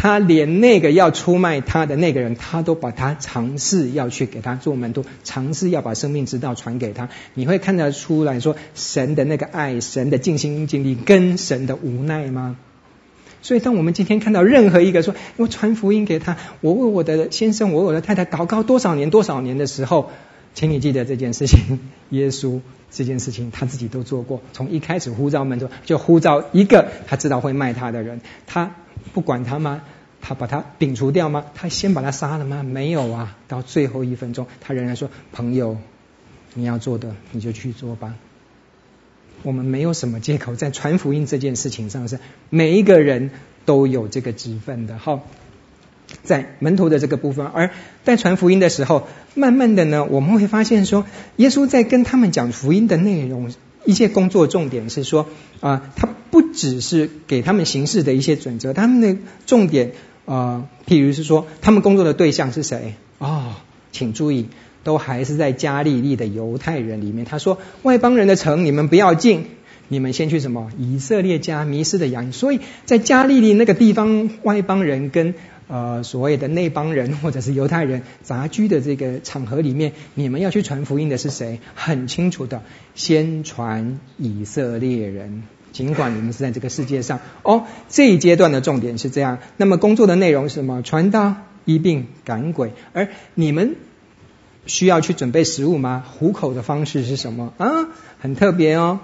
[0.00, 7.10] 他连那个要出卖他的那个人，他都把他尝试要去给他做门徒，尝试要把生命之道传给他。
[7.34, 12.56] 你会看得出来说，神的那个爱，神的尽心尽力，跟神的无奈吗？
[13.42, 20.12] 所以，当我们今天看到任何一个说我传福音给他，我为我的先生，我为我的太太祷告多少年多少年的时候，
[20.54, 21.78] 请你记得这件事情，
[22.08, 24.40] 耶稣这件事情他自己都做过。
[24.54, 28.74] 从一开始呼召门徒，就呼召一个他知道会卖他的人，他。
[29.12, 29.82] 不管他吗？
[30.22, 31.46] 他把他摒除掉吗？
[31.54, 32.62] 他先把他杀了吗？
[32.62, 33.38] 没有啊！
[33.48, 35.78] 到最后一分钟，他仍然说：“朋友，
[36.52, 38.14] 你要做的，你就去做吧。”
[39.42, 42.20] 我们没有什么借口，在传福音这件事情上是
[42.50, 43.30] 每一个人
[43.64, 44.98] 都有这个职分的。
[44.98, 45.26] 好，
[46.22, 47.70] 在门徒的这个部分，而
[48.04, 53.50] 在传福音的时候，慢慢的呢，我们会发现说，耶稣在跟他们讲福音的内容，
[53.84, 55.26] 一些工作重点是说
[55.60, 56.08] 啊、呃，他。
[56.30, 59.16] 不只是给他们行事的一些准则，他们的
[59.46, 59.94] 重点
[60.26, 62.94] 啊、呃，譬如是说，他们工作的对象是谁？
[63.18, 63.54] 哦，
[63.90, 64.46] 请注意，
[64.84, 67.24] 都还是在加利利的犹太人里面。
[67.24, 69.46] 他说，外邦人的城你们不要进，
[69.88, 70.70] 你们先去什么？
[70.78, 72.30] 以色列家迷失的羊。
[72.30, 75.34] 所以在加利利那个地方，外邦人跟
[75.70, 81.60] 呃所谓的那帮人 或者是犹太人杂居的这个场合里面，你们要去传福音的是谁？
[81.74, 82.62] 很清楚的，
[82.94, 85.44] 先传以色列人。
[85.72, 89.38] 尽管你们是在这个世界上，哦，这一阶段的重点是这样。
[89.56, 90.82] 那么工作的内容是什么？
[90.82, 92.72] 传道、医病、赶鬼。
[92.92, 93.76] 而你们
[94.66, 96.04] 需要去准备食物吗？
[96.04, 97.54] 糊口的方式是什么？
[97.56, 98.98] 啊，很特别哦。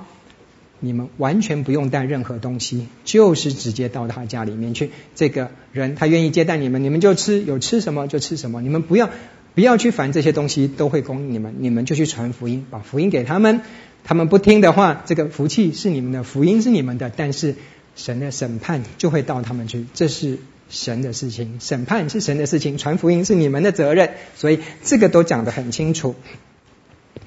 [0.80, 4.90] 你们完全不用带任何东西，就是直接到他家里面去。
[5.14, 8.60] 这个人他愿意接待你们，你们就吃，有吃什么就吃什么。
[8.60, 9.10] 你们不要
[9.54, 11.54] 不要去烦这些东西，都会供应你们。
[11.58, 13.62] 你们就去传福音，把福音给他们。
[14.04, 17.56] 他们不听的话，这个福气是你们的，福音是你们的，但是
[17.96, 26.14] 神的审判就会到他们去，这是神的事情，审判是神的事情，传福音是你们的责任，所以这个都讲得很清楚。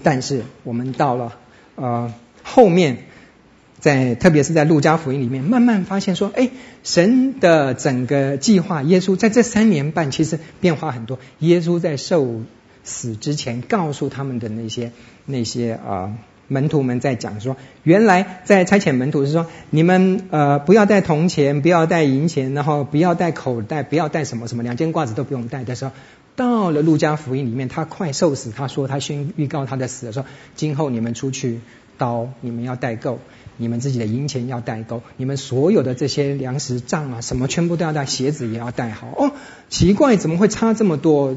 [0.03, 1.37] 但是我们到了
[1.75, 2.99] 呃后面，
[3.79, 6.49] 在特别是在路加福音里面，慢慢发现说，哎，
[6.83, 11.19] 神的整个计划，耶稣在这三年半其实变化很多。
[11.39, 12.41] 耶稣在受
[12.83, 14.91] 死之前告诉他们的那些
[15.25, 16.13] 那些啊。
[16.51, 25.91] 门徒们在讲说，原来在差遣门徒是说，你们呃不要带铜钱，不要带银钱，然后不要带口袋，不要带什么什么，两件褂子都不用带的时候，
[26.35, 30.25] 到了路加福音里面，他快受死，他说他先预告他的死的时候，
[30.55, 31.59] 今后你们出去
[31.99, 33.19] 刀你们要带够，
[33.59, 39.13] 你们自己的银钱要带够，你们所有的这些粮食账啊什么全部都要带，鞋子也要带好。
[39.15, 39.31] 哦，
[39.69, 41.35] 奇怪，怎么会差这么多？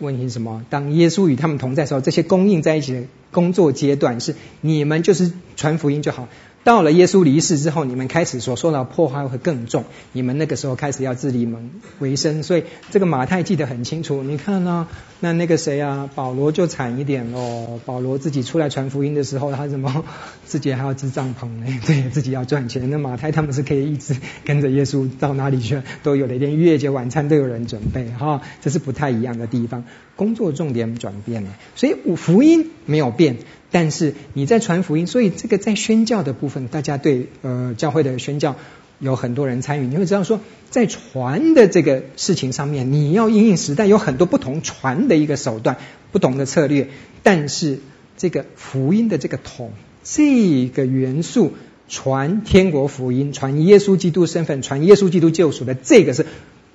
[0.00, 0.66] 问题是什么？
[0.70, 6.28] 当耶稣与他们同在的时候，这些供应在一起的工作阶段是你们就是传福音就好。
[6.64, 9.84] 到了耶稣离世之后，你们开始所受到的破坏会更重。
[10.12, 14.22] 你们那个时候开始要自立门为生，所以这个马太记得很清楚。
[14.24, 14.88] 你看呢、啊？
[15.24, 16.10] 那那个谁啊？
[16.14, 17.80] 保罗就惨一点喽。
[17.86, 20.04] 保罗自己出来传福音的时候，他怎么
[20.44, 21.66] 自己还要支帐篷呢？
[21.86, 22.90] 对，自己要赚钱。
[22.90, 24.14] 那马太他们是可以一直
[24.44, 28.42] 跟着耶稣到哪里去，都有了一点月节晚餐都有人准备哈。
[28.60, 33.38] 这是不太一样的地方，工作重点转变了，所以福音没有变。
[33.70, 38.56] 但是你在传福音，所以这个在宣教的部分，大家对呃教会的宣教
[38.98, 39.86] 有很多人参与。
[39.86, 40.40] 你会知道说，
[40.70, 45.76] 在传的这个事情上面，你要因应时代有很多不同传的一个手段、
[46.12, 46.88] 不同的策略。
[47.22, 47.80] 但是
[48.16, 49.72] 这个福音的这个统
[50.02, 51.52] 这个元素，
[51.88, 56.26] 传天国福音、传耶稣基督身份、传耶稣基督救赎的这个是，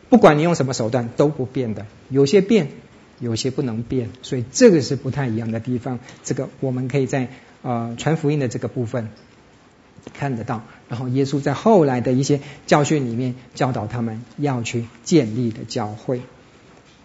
[0.09, 2.69] 不管你用什么手段都不变的，有些变。
[3.21, 5.99] 有些不能变，所以这个是不太一样的地方。
[6.23, 7.27] 这个我们可以在
[7.63, 9.09] 呃传福音的这个部分
[10.13, 10.63] 看得到。
[10.87, 16.21] 然后耶稣在后来的一些教训里面教导他们要去建立的教会，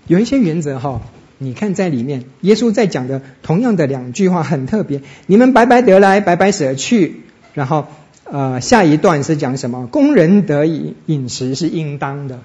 [0.07, 1.03] 有一些原则哈。
[1.38, 7.22] 你看在里面，耶稣在讲的同样的两句话很特别：你们白白得来，白白舍去。
[7.55, 7.88] 然后
[8.24, 9.86] 呃下一段是讲什么？
[9.88, 12.38] 工人得饮饮食是应当的。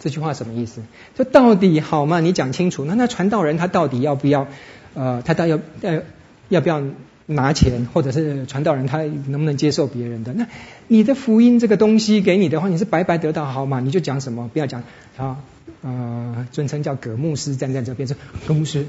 [0.00, 0.82] 这句话什么意思？
[1.14, 2.20] 这到底好吗？
[2.20, 2.84] 你讲清楚。
[2.84, 4.48] 那那传道人他到底要不要？
[4.94, 6.02] 呃，他到要要
[6.48, 6.82] 要不要
[7.26, 7.86] 拿钱？
[7.92, 10.32] 或者是传道人他能不能接受别人的？
[10.32, 10.46] 那
[10.88, 13.80] 你的福音这个东西给你的话，你是白白得到好吗？
[13.80, 14.48] 你就讲什么？
[14.52, 14.82] 不要讲
[15.16, 15.38] 啊
[15.82, 18.16] 呃，尊称叫葛牧师站在这边说，
[18.46, 18.86] 葛牧师。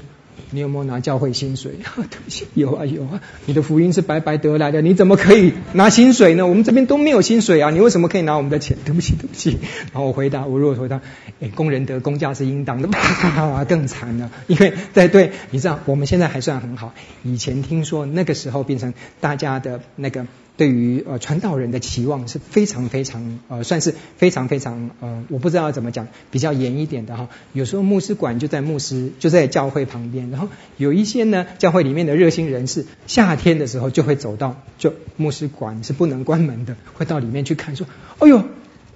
[0.50, 1.72] 你有没有拿教会薪水？
[2.10, 3.20] 对不起，有啊有啊。
[3.46, 6.46] 你的福音是白白得来的，你怎么可以拿薪水呢？
[6.46, 8.76] 我们这边都没有薪水啊，你为什么可以拿我们的钱？
[8.84, 9.58] 对不起对不起。
[9.92, 11.00] 然后我回答，我如果回答，
[11.40, 14.30] 哎，工人得工价是应当的，啪， 更惨了。
[14.46, 16.94] 因为在对，你知道我们现在还算很好。
[17.22, 20.26] 以前听说那个时候变成大家的那个
[20.58, 27.28] 对于呃传道人的期望是非常非常呃算是非常非常呃我不知道怎么讲比较严一点的哈。
[27.54, 37.86] 有时候牧师馆就在牧师就在教会旁边，然后有一些呢教会里面的热心人士，夏天的时候就会走到就牧师馆是不能关门的，会到里面去看说，
[38.18, 38.42] 哎呦。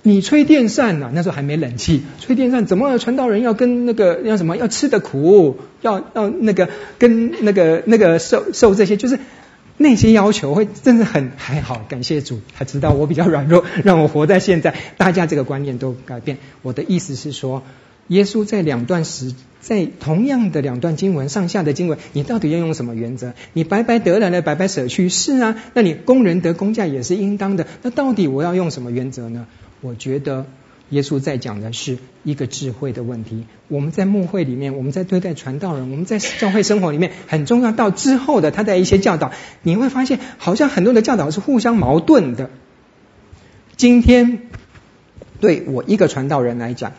[0.05, 1.13] 你吹电扇呐、啊？
[1.15, 9.21] 那时候还没冷气，吹电扇怎么传道人要跟那个要什么要吃的苦，要要那个跟那个那个受受这些，就是
[9.83, 11.85] 那些要求会真的很还好。
[11.89, 14.75] 感谢主，他知道我比较软弱， 让我活在现在。
[14.97, 16.39] 大家这个观念都改变。
[16.63, 17.63] 我的意思是说，
[18.09, 23.35] 耶稣在两段时，在同样的两段经文上下的经文，你到底要用什么原则？
[23.53, 25.57] 你白白得来了，白白舍去是啊？
[25.75, 27.67] 那你工人得工价也是应当的。
[27.83, 29.47] 那到底我要用什么原则呢？
[29.81, 30.47] 我觉得
[30.93, 33.47] 耶稣在讲的是一个智慧的问题。
[33.69, 37.73] 我们在牧会里面，我们在对待传道人，我们在教会生活里面很重要。
[37.73, 39.33] 到之后的他的一些教导，
[39.63, 42.51] 你会发现好像很多的教导是互相矛盾的。
[43.75, 44.51] 今天
[45.41, 46.93] 对我一个传道人来讲，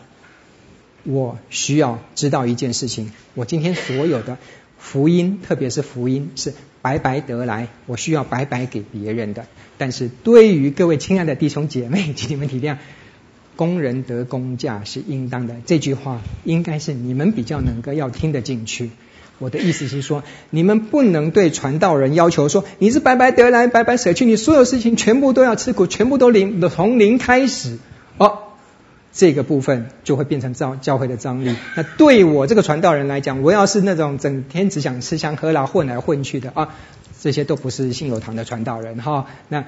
[1.04, 4.38] 我需要知道一件事情：我今天所有的
[4.76, 9.46] 福音，特别是福音，是白白得来，我需要白白给别人的。
[9.78, 12.78] 但是对于各位亲爱的弟兄姐妹，请你们体谅，
[13.56, 15.56] 工人得工价是应当的。
[15.66, 18.90] 这句话应该是你们比较能够要听得进去。
[19.38, 27.78] 我的意思是说，你们不能对传道人要求说，你是白白得来，白白舍去，你所有事情全部都要吃苦，全部都零从零开始。
[28.16, 28.38] 哦，
[29.12, 31.56] 这个部分就会变成教教会的张力。
[31.76, 36.74] 那对我这个传道人来讲，我要是那种整天只想吃香喝辣、混来混去的啊。
[37.20, 39.26] 这些都不是信友堂的传道人哈。
[39.48, 39.64] 那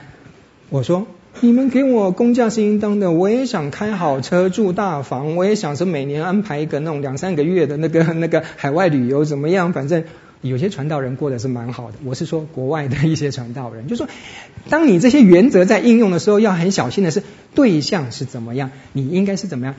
[0.69, 1.07] 我说，
[1.41, 9.73] 你们给我工价是应当的，我也想开好车住大房，我也想说每年安排一个那种两三个月的那个 那个海外旅游怎么样？
[9.75, 10.05] 反正
[10.41, 11.99] 有些传道人过得是蛮好的。
[12.05, 14.09] 我是说国外的一些传道人，就说
[14.71, 17.23] 当你这些原则在应用的时候，要很小心的是
[17.55, 19.75] 对象是怎么样，你应该是怎么样。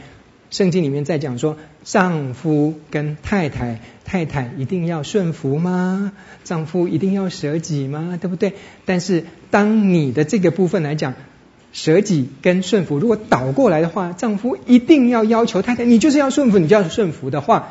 [0.51, 6.13] 圣经里面在讲说，丈夫跟太太，太太一定要顺服吗？
[6.45, 8.17] 丈夫一定要舍己吗？
[8.21, 8.53] 对不对？
[8.85, 11.15] 但是当你的这个部分来讲，
[11.73, 17.69] 舍己跟顺服，如果倒过来的话，丈夫一定要要求太太，你就是要顺服，你就要顺服的话，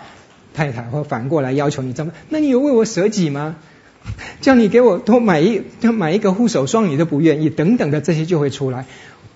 [0.54, 3.56] 太太会反过来要求你丈夫，那你有为我舍己吗？
[4.40, 8.86] 叫你给我多买一，多买一个护手霜，你都不愿意，等等的这些就会出来。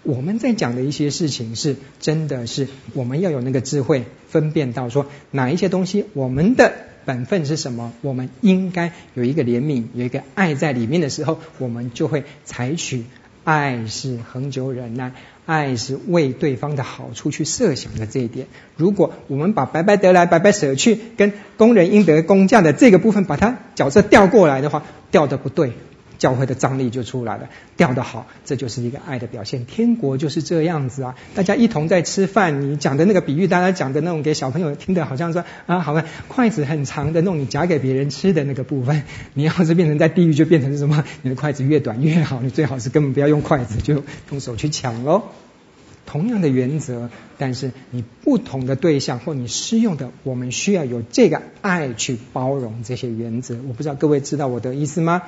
[0.03, 6.73] 我们在讲的一些事情是真的是我们要有那个智慧分辨到说哪一些东西我们的
[7.05, 13.05] 本分是什么，我们应该有一个怜悯，有一个爱在里面的时候，我们就会采取
[13.45, 15.13] 爱是恒久忍耐，
[15.47, 18.47] 爱是为对方的好处去设想的这一点。
[18.77, 25.73] 如果我们把白白得来白白舍去跟工人应得工价的这个部分把它角色调过来的话，调的不对。
[26.21, 27.49] 教会的张力就出来了，
[27.79, 29.65] 调得好，这就是一个爱的表现。
[29.65, 32.61] 天国就是这样子啊，大家一同在吃饭。
[32.61, 39.03] 你讲的那个比喻，大家讲的那种给小朋友听的，好像说啊，好像筷子很长的，弄你夹给别人吃的那个部分。
[39.33, 41.03] 你要是变成在地狱，就变成什么？
[41.23, 45.23] 你的筷子越短越好，你最好是根本不要用筷子，就用手去抢喽。
[46.05, 47.09] 同样的原则，
[47.39, 53.57] 但是你不同的对象或你适用的，我们需要有这个爱去包容这些原则。
[53.69, 55.23] 我不知道各位知道我的意思吗？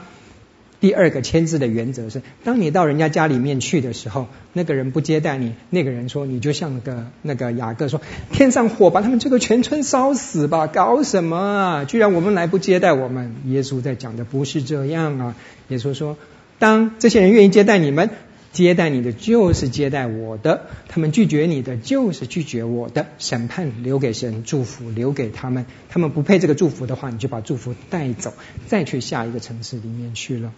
[0.83, 8.03] 第二个签字的原则是：当你到人家家里面去的时候，那个人不接待你，那个人说，你就像个那个雅各说
[8.33, 10.67] ：“天上火把他们这个全村烧死吧！
[10.67, 11.85] 搞什么啊？
[11.85, 15.37] 居然我们来不接待我们？”耶稣在讲的不是这样啊！
[15.69, 16.17] 耶稣说
[16.59, 18.11] ：“当这些人愿意接待你们，
[18.51, 23.07] 接待你的就是接待我的；他们拒绝你的，就是拒绝我的。
[23.19, 25.65] 审判留给神，祝福留给他们。
[25.89, 28.35] 他们不配这个祝福的话，你就把祝福带走，
[28.67, 30.53] 再去下一个城市里面去了。”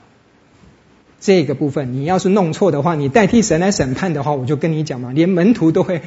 [1.24, 6.02] 这个部分，你要是弄错的话，你代替神来审判的话，我就跟你讲嘛，连门徒都会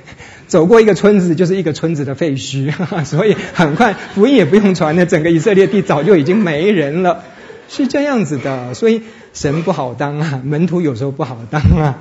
[0.45, 2.72] 走过一个村子，就是一个村子的废墟，
[3.03, 7.24] 所以很快福音也不用传了，整个以色列地早就已经没人了，
[7.68, 8.76] 是这样子的。
[8.76, 9.01] 所以
[9.34, 11.97] 神不好当啊，门徒有时候不好当啊。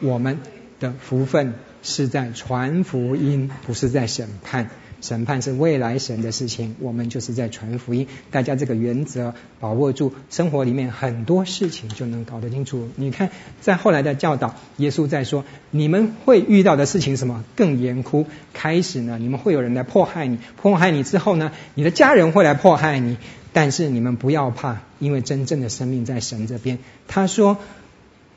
[0.00, 0.40] 我们
[0.80, 1.54] 的福分
[1.84, 4.70] 是在传福音，不是在审判。
[5.00, 8.06] 审判是未来神的事情，我们就是在传福音。
[8.30, 12.88] 大家这个原则把握住，生活里面很多事情就能搞得清楚。
[12.96, 13.30] 你看，
[13.60, 18.26] 在后来的教导，耶稣在说，你们会遇到的事情什么更严酷？
[18.52, 23.16] 开始呢，你们会有人来迫害你，迫害你之后呢，你的家人会来迫害你。
[23.52, 26.78] 但是你们不要怕，因为真正的生命在神这边。
[27.08, 27.58] 他说。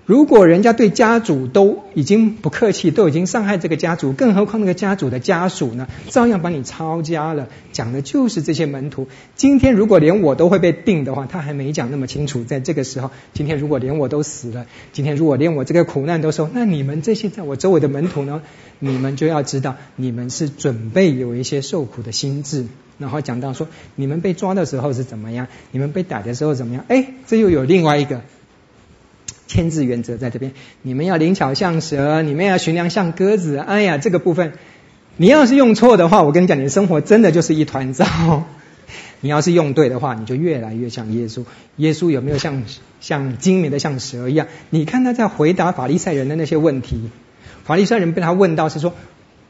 [0.10, 5.88] 如果人家对家主都已经不客气，都已经伤害这个家主，更何况那个家主的家属呢？
[6.08, 7.48] 照样把你抄家了。
[7.74, 9.08] 讲的就是这些门徒。
[9.36, 12.44] 今天如果连我都会被定的话，他还没讲那么清楚。
[12.44, 18.42] 在这个时候，今天如果连我都死了，今天如果连我这个苦难都受，那你们这些在我周围的门徒呢？
[18.80, 22.66] 你们就要知道，你们是准备有一些受苦的心志。
[22.98, 25.46] 然后讲到说，你们被抓的时候是怎么样？
[25.70, 26.84] 你们被逮的时候怎么样？
[26.88, 28.22] 哎，这又有另外一个。
[29.50, 33.58] 牵制原则在这边，你们要灵巧像蛇，你们要驯良像鸽子。
[33.58, 34.54] 哎呀，这个部分，
[35.18, 38.46] 你要是用错的话，我跟你讲，你的生活真的就是一团糟。
[39.22, 41.44] 你要是用对的话，你就越来越像耶稣。
[41.78, 42.64] 耶稣有没有像
[43.02, 44.46] 像精明的像蛇一样？
[44.70, 47.10] 你看他在回答法利赛人的那些问题，
[47.64, 48.94] 法利赛人被他问到是说。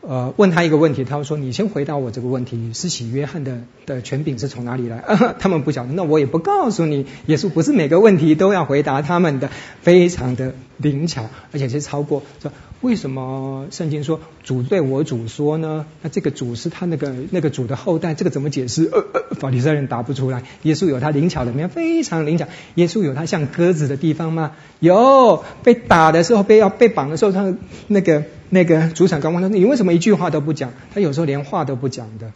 [0.02, 7.06] 呃，问他一个问题，他说：“你先回答我这个问题，施洗约翰的的权柄是从哪里来？”啊， 他们不晓得，那我也不告诉你。
[7.26, 9.50] 耶稣不是每个问题都要回答他们的，
[9.82, 15.86] 非常的灵巧，而且是超过说为什么圣经说主对我主说呢？
[16.02, 18.90] 那这个主是他那个那个主的后代，这个怎么解释？
[18.90, 20.44] 呃呃，法利赛人答不出来。
[20.64, 22.48] 耶稣有他灵巧的面，非常灵巧。
[22.76, 24.54] 耶稣有他像鸽子的地方吗？
[24.80, 27.54] 有，被打的时候，被要被绑的时候，他
[27.88, 28.24] 那个。
[28.50, 32.32] 那个主审官问他：“你为什么一句话都不讲？”他有时候连话都不讲的。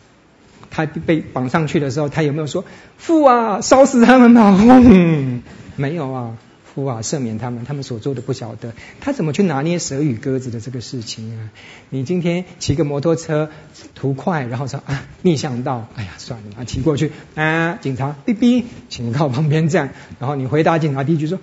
[0.69, 2.65] 他被绑上去的时候，他有没有说
[2.97, 5.43] ：“父啊，烧死他们吧！”嗯，
[5.75, 8.73] 没有啊，父啊，赦免他们，他们所做的不晓得。
[8.99, 11.49] 他怎么去拿捏蛇与鸽子的这个事情啊？
[11.89, 13.51] 你今天骑个摩托车
[13.93, 19.93] 图快，然后说啊逆向道，哎呀算了啊，骑过去啊，警察哔哔，请靠旁边站。
[20.19, 21.39] 然后你回答警察第一句说。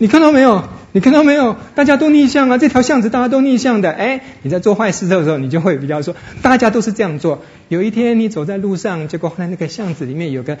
[0.00, 0.64] 你看到没有？
[0.92, 1.56] 你看到没有？
[1.74, 2.56] 大家都逆向啊！
[2.56, 3.90] 这条巷子大家都逆向的。
[3.90, 7.42] 哎，你在做坏事的时候，你就会比较说，大家都是这样做。
[7.68, 10.56] 有一天你走在路上，结果在那个巷子里面有个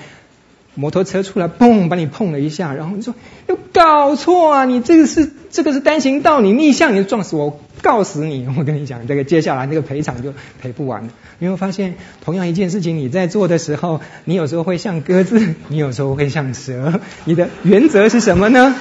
[0.74, 3.14] 摩托车出来，嘣，把你碰了一下，然后你说
[3.48, 4.66] 有搞错啊！
[4.66, 8.46] 你这个是这个是单行道，你逆向你就撞死我，我告死你！
[8.58, 11.08] 我跟你讲，这个接下来那个赔偿就赔不完了。
[11.38, 18.76] 你会发现，同样一件事情你在做的时候，你有时候会像鸽子，你有时候会像蛇，你的原则是什么呢？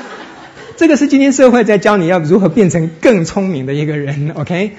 [0.79, 4.71] 这个是今天社会在教你要如何变成更聪明的一个人，OK？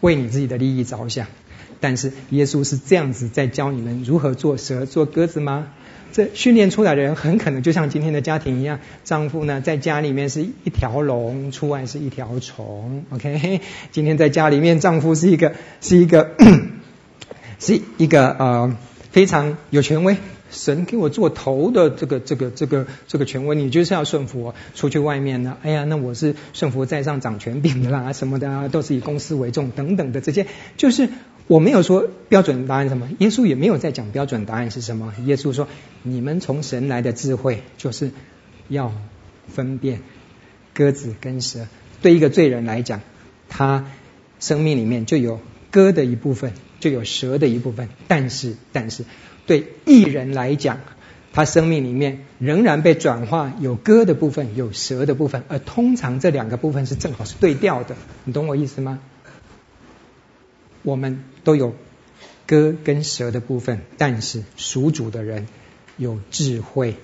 [0.00, 1.26] 为你自己的利益着想。
[1.78, 5.66] 但是耶稣是这样子在教你们如何做蛇、做鸽子吗？
[6.10, 13.60] 这训练出来的人很可能就像今天的家庭一样，丈夫呢在家里面是一条龙，出外是一条虫，OK？
[13.92, 16.30] 今天在家里面，丈夫是一个是一个
[17.60, 18.74] 是一个呃
[19.10, 20.16] 非常有权威。
[20.50, 24.54] 神给我做头的这个这个这个这个权威，你就是要顺服我。
[24.74, 31.08] 出去外面呢，哎呀，那我是顺服在上掌权柄的啦，什么的啊，都是以公司为重等等的这些，就是
[31.46, 35.12] 我没有说标准答案什么，耶稣也没有在讲标准答案是什么。
[35.24, 35.68] 耶稣说，
[36.02, 38.10] 你们从神来的智慧就是
[38.68, 38.92] 要
[39.48, 40.00] 分辨
[40.74, 41.66] 鸽子跟蛇。
[42.02, 43.00] 对一个罪人来讲，
[43.48, 43.86] 他
[44.38, 45.40] 生命里面就有
[45.70, 49.04] 鸽的一部分，就有蛇的一部分，但是但是。
[49.46, 50.80] 对艺人来讲，
[51.32, 57.94] 他生命里面仍然被转化，有歌的部分，有蛇的部分，而通常这两个部分是正好是对调的，
[58.24, 59.00] 你懂我意思吗？
[60.82, 61.74] 我们都有
[62.46, 65.46] 歌跟蛇的部分，但是属主的人
[65.96, 66.96] 有智慧。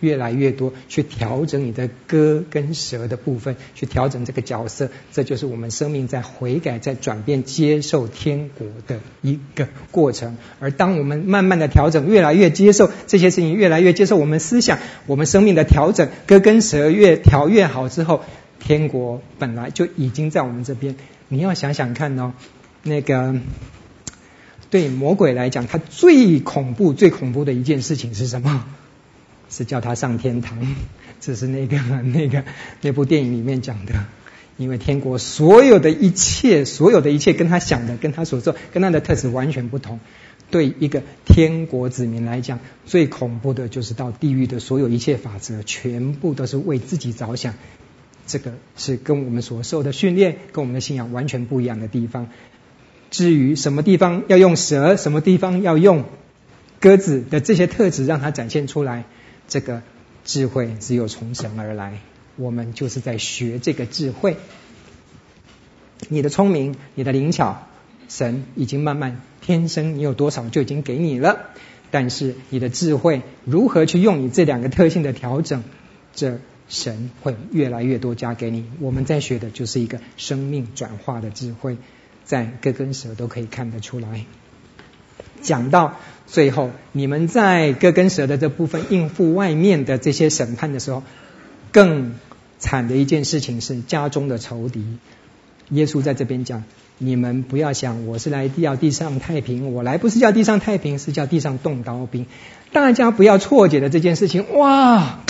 [0.00, 10.36] 越来越多去调整你的歌跟舌的部分，去调整这个角色，这就是我们生命在悔改、在转变、接受天国的一个过程。
[10.58, 18.22] 而当我们慢慢的调整，越来越接受这些事情，越来越接受我们思想、我们生命的调整，歌跟舌越调越好之后，
[18.58, 20.96] 天国本来就已经在我们这边。
[21.28, 22.32] 你要想想看哦，
[22.82, 23.36] 那个
[24.68, 28.66] 对魔鬼来讲，他最恐怖、最恐怖的一件事情是什么？
[29.50, 30.58] 是叫他上天堂，
[31.20, 32.44] 这是那个 那个
[32.80, 33.92] 那部电影里面讲的。
[34.56, 40.00] 因为天国所有的一切，所有的一切跟他想的、跟他所做、跟他的特质完全不同。
[40.50, 47.54] 对一个天国子民来讲，最恐怖的就是到地狱的所有一切法则，全部都是为自己着想。
[48.26, 52.28] 这个是跟我们所受的训练、跟我们的信仰完全不一样的地方。
[53.10, 56.04] 至于什么地方要用蛇，什么地方要用
[56.80, 59.06] 鸽子的这些特质，让它展现出来。
[59.50, 59.82] 这个
[60.24, 61.98] 智慧只有从神而来，
[62.36, 64.36] 我们就是在学这个智慧。
[66.08, 67.66] 你的聪明，你的灵巧，
[68.08, 71.50] 神已经慢慢天生你有多少就已经给你了。
[71.90, 75.64] 但是你的智慧如何去用你这两个特性的调整，
[76.14, 76.38] 这
[76.68, 78.70] 神会越来越多加给你。
[78.78, 81.76] 我们在学的就是一个生命转化的智慧，
[82.24, 84.24] 在各根舌都可以看得出来。
[85.42, 85.96] 讲到
[86.30, 91.02] 最后，你们在鸽跟蛇的这部分应付外面的这些审判的时候，
[91.72, 92.14] 更
[92.60, 94.84] 惨的一件事情是家中的仇敌。
[95.70, 96.62] 耶稣在这边讲：
[96.98, 102.26] 你们不要想我是来要地上太平，我来不是叫地上太平，是叫地上动刀兵。
[102.72, 104.56] 大家不要错解了这件事情。
[104.56, 105.20] 哇，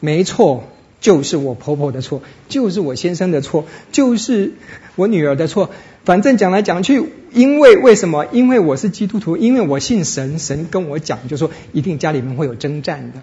[0.00, 0.64] 没错。
[1.02, 4.52] 就是我婆婆的错，就是我先生的错，就是
[4.94, 5.68] 我女儿的错。
[6.04, 8.24] 反正讲来讲去，因为为什么？
[8.32, 13.22] 因为我是基督徒，因为我信神，神跟我讲，就说一定家里面会有征战的。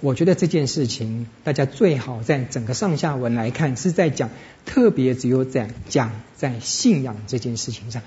[0.00, 4.30] 我觉得这件事情，大家最好在整个上下文来看，是在讲，
[4.66, 8.02] 特别只有在讲在信仰这件事情上。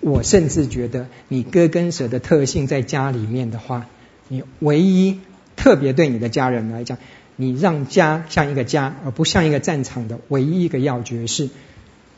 [0.00, 3.86] 我甚至觉得，你歌跟蛇的特性在家里面的话，
[4.28, 5.20] 你唯一
[5.56, 6.98] 特别对你的家人来讲。
[7.40, 11.48] 你让家像一个家，而不像一个战场的唯一一个要诀是，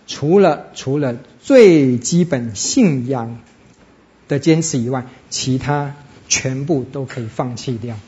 [0.06, 3.38] 除了除了最基本信仰
[4.28, 5.94] 的坚持以外，其他
[6.26, 7.98] 全部都可以放弃掉。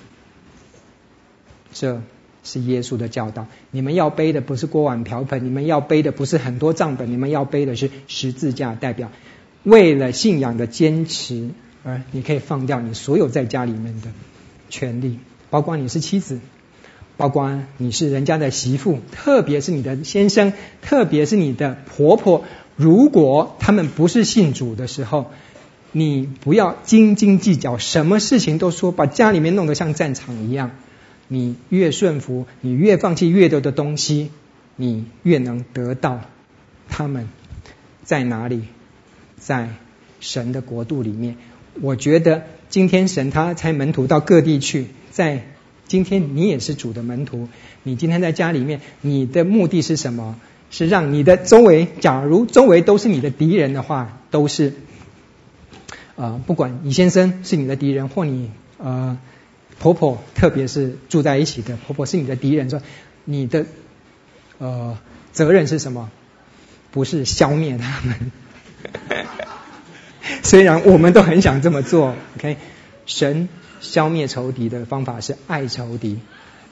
[1.74, 2.00] 这
[2.42, 3.46] 是耶稣的教导。
[3.70, 9.12] 你们要背的不是锅碗瓢盆，你们要背的不是很多账本，你们要背的是十字架，代表
[9.64, 11.50] 为了信仰的坚持，
[11.84, 14.08] 而你可以放掉你所有在家里面的
[14.70, 15.18] 权利，
[15.50, 16.40] 包括你是妻子。
[17.16, 22.44] 包括你是人家的媳妇，特别是你的先生，特别是你的婆婆，
[22.74, 25.30] 如果他们不是信主的时候，
[25.92, 30.72] 你不要斤斤计较，什么事情都说，把家里面弄得像战场一样。
[31.28, 34.30] 你越顺服，你越放弃越多的东西，
[34.76, 36.20] 你越能得到
[36.88, 37.28] 他们
[38.02, 38.62] 在哪里，
[39.38, 39.68] 在
[40.18, 41.36] 神的国度里面。
[41.80, 45.44] 我觉得今天神他差门徒到各地去，在。
[45.92, 47.48] 今天你也是主的门徒，
[47.82, 50.40] 你今天在家里面，你的目的是什么？
[50.70, 54.72] 是让你的周围，假如周围都是你的敌人的话，都是，
[56.16, 59.18] 啊、不管你先生是你的敌人，或你呃
[59.80, 62.80] 婆婆，特别是住在一起的婆婆是你的敌人，说
[63.26, 63.66] 你的
[64.56, 64.96] 呃
[65.32, 66.10] 责任是什么？
[66.90, 68.32] 不是消灭他们，
[70.42, 72.56] 虽然我们都很想这么做，OK，
[73.04, 73.50] 神。
[73.82, 76.18] 消灭仇敌的方法是爱仇敌。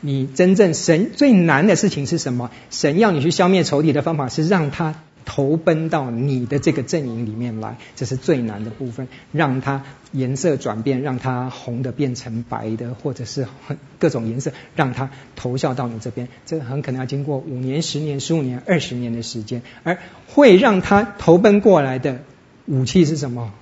[0.00, 2.50] 你真正神最难的事情是什么？
[2.70, 4.94] 神要你去消灭仇敌的方法是让他
[5.26, 9.08] 投奔到你的这个阵营里面来，这是最难的部分。
[9.30, 13.46] 让他颜色转变，让他红的变成白的，或者是
[13.98, 16.28] 各种颜色，让他投效到你这边。
[16.46, 19.60] 这很可能要经过五年、十年、十五年、二十年的时间。
[19.82, 22.22] 而会让他投奔过来的
[22.64, 23.52] 武器是什么？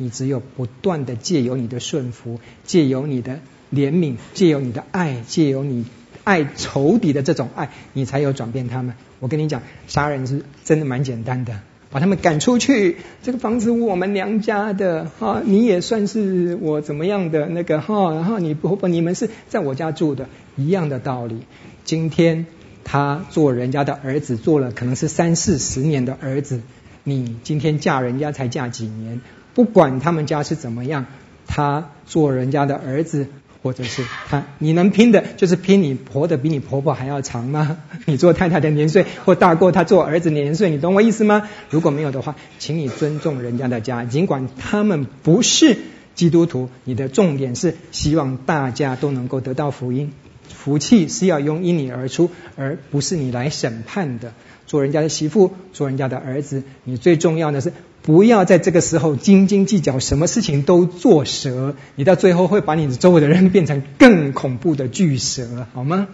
[0.00, 3.40] 你只有不断的借由你的顺服，借由你的
[3.70, 5.84] 怜悯，借由你的爱，借由你
[6.24, 8.94] 爱仇敌的这种爱，你才有转变他们。
[9.18, 11.60] 我跟你讲，杀人是真的蛮简单的，
[11.90, 12.96] 把他们赶出去。
[13.22, 21.42] 这个房子我们娘家的哈，你也算是我怎么样的那个哈，然后你婆婆你们是在我家住的，一样的道理。
[21.84, 22.46] 今天
[22.84, 26.62] 他做人家的儿子，做了可能是三四十年的儿子，
[27.04, 29.20] 你今天嫁人家才嫁几年？
[29.54, 31.06] 不管他们家是怎么样，
[31.46, 33.26] 他做人家的儿子，
[33.62, 37.78] 或者是他，你能拼的，就是拼你活得比你婆婆还要长吗？
[38.06, 41.48] 你做太太的年岁或大过他做儿子年岁，你懂我意思吗？
[41.68, 45.76] 如果没有的话，请你尊重人家的家，尽管他们不是
[46.14, 50.12] 基督徒，你的重点是希望大家都能够得到福音，
[50.48, 54.32] 福气是要用因你而出，而不是你来审判的。
[54.66, 57.72] 做人家的媳妇，做人家的儿子，你最重要的是。
[58.02, 66.08] 不要在这个时候斤斤计较，什么事情都做蛇，你到最后会把你周围的人变成更恐怖的巨蛇，好吗？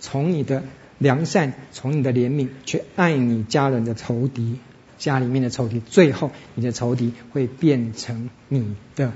[0.00, 0.62] 从你的
[0.98, 4.58] 良善，从你的怜悯，去爱你家人的仇敌，
[4.98, 9.12] 家里面的仇敌，最后你的仇敌会变成你的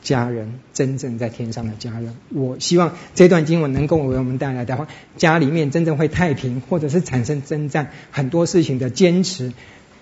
[0.00, 2.14] 家人，真正在天上的家人。
[2.32, 4.86] 我希望这段经文能够为我们带来的话，
[5.16, 9.52] 家里面真正会太平，或者是产生征战，很多事情的坚持。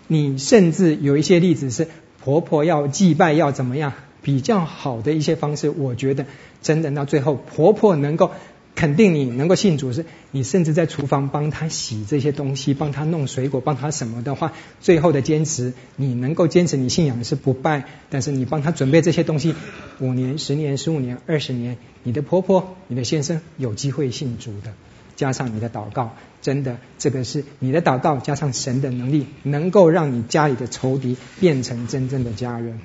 [0.06, 1.88] 你甚至有一些例子是
[2.22, 6.26] 婆婆要祭拜要怎么样比较好的一些方式，我觉得
[6.62, 8.30] 真的到最后婆婆能够
[8.74, 19.54] 肯定你能够信主，是你甚至在厨房帮她洗这些东西，帮她弄水果，帮她什么的话，最后的坚持你能够坚持你信仰是不败，但是你帮她准备这些东西，
[20.00, 24.72] 五年、十年、十五年、二十年，你的婆婆、你的先生有机会信主的。
[25.16, 32.80] 加上你的祷告，真的，这个是你的祷告加上神的能力，能够让你家里的仇敌变成真正的家人。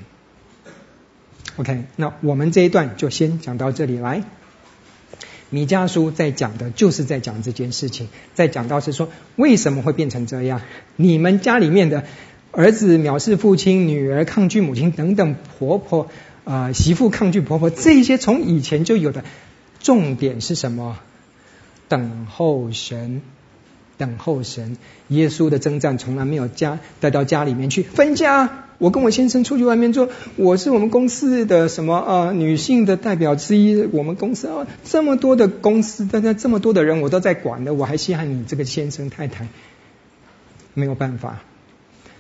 [1.58, 4.24] OK，那我们这一段就先讲到这里来。
[5.50, 10.62] 米迦书在讲的就是在讲这件事情，在讲到是说为什么会变成这样？
[10.96, 12.06] 你们家里面的
[12.52, 16.08] 儿子藐视父亲，女儿抗拒母亲等等，婆婆
[16.46, 19.24] 啊、媳妇抗拒婆婆，这些从以前就有的，
[19.80, 21.00] 重点是什么？
[21.90, 23.22] 等候神
[23.98, 24.78] 等候神。
[25.10, 28.66] 耶稣的征战从来没有家带到家里面去分家。
[28.78, 30.08] 我跟我先生出去外面做，
[30.38, 33.84] 我是我们公司的什么呃女性的代表之一。
[33.92, 39.50] 我们公司啊这么多的公司，大家这么多的人我都在管的，我还稀罕你这个先生太太？
[40.74, 41.42] 没有办法，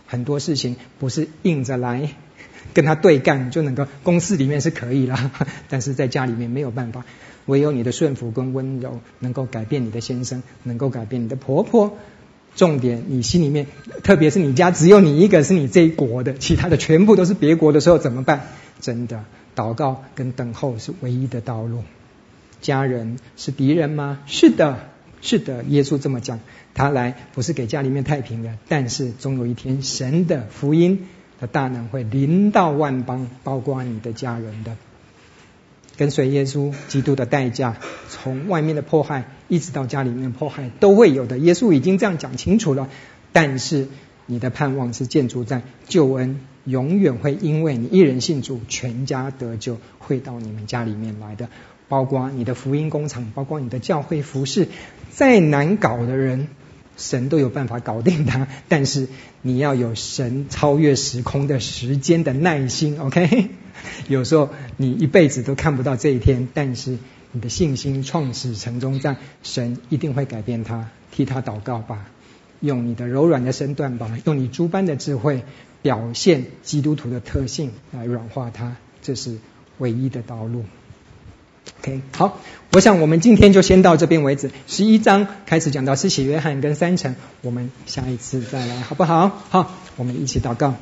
[0.05, 2.09] 很多事情不是硬着来
[2.73, 3.87] 跟他对干就能够。
[4.03, 5.31] 公司里面是可以啦，
[5.69, 7.05] 但是在家里面没有办法。
[7.49, 11.97] 唯有你的顺服跟温柔，能够改变你的先生，能够改变你的婆婆。
[12.55, 13.67] 重点，你心里面，
[14.03, 18.47] 特别是你家只有你一个是你这一国的，其他的全部都是别国的时候怎么办？
[18.79, 19.23] 真的，
[19.55, 21.83] 祷告跟等候是唯一的道路。
[22.61, 24.19] 家人是敌人吗？
[24.25, 24.79] 是的，
[25.21, 25.63] 是的。
[25.65, 26.39] 耶稣这么讲，
[26.73, 31.07] 他来不是给家里面太平的，但是总有一天，神的福音
[31.39, 34.75] 的大能会临到万邦，包括你的家人的。
[35.99, 37.75] 跟随耶稣基督的代价，
[38.07, 41.37] 从外面的迫害一直到家里面的迫害都会有的。
[41.39, 42.87] 耶稣已经这样讲清楚了。
[43.33, 43.89] 但是
[44.25, 51.49] 你的盼望是建筑在救恩，永远会因为你一人信主，全家得救，会到你们家里面来的。
[51.89, 54.69] 包括你的福音工厂，包括你的教会服事，
[55.09, 56.47] 再难搞的人，
[56.99, 58.47] 神都有办法搞定他。
[58.69, 59.07] 但是
[59.41, 63.49] 你要有神超越时空的时间的耐心，OK？
[64.07, 66.97] 有时候你一辈子都看不到这一天，但是
[67.31, 70.89] 你的信心创始成终在神，一定会改变他。
[71.11, 72.05] 替他祷告吧，
[72.59, 75.43] 用你的柔软的身段吧，用你诸般的智慧
[75.81, 79.37] 表现基督徒的特性来软化他，这是
[79.79, 80.65] 唯一的道路。
[81.81, 82.39] OK，好，
[82.73, 84.51] 我想我们今天就先到这边为止。
[84.67, 89.31] 十一章开始讲到施洗约翰跟三成，我们下一次再来，好不好？
[89.49, 90.75] 好，我们一起祷告。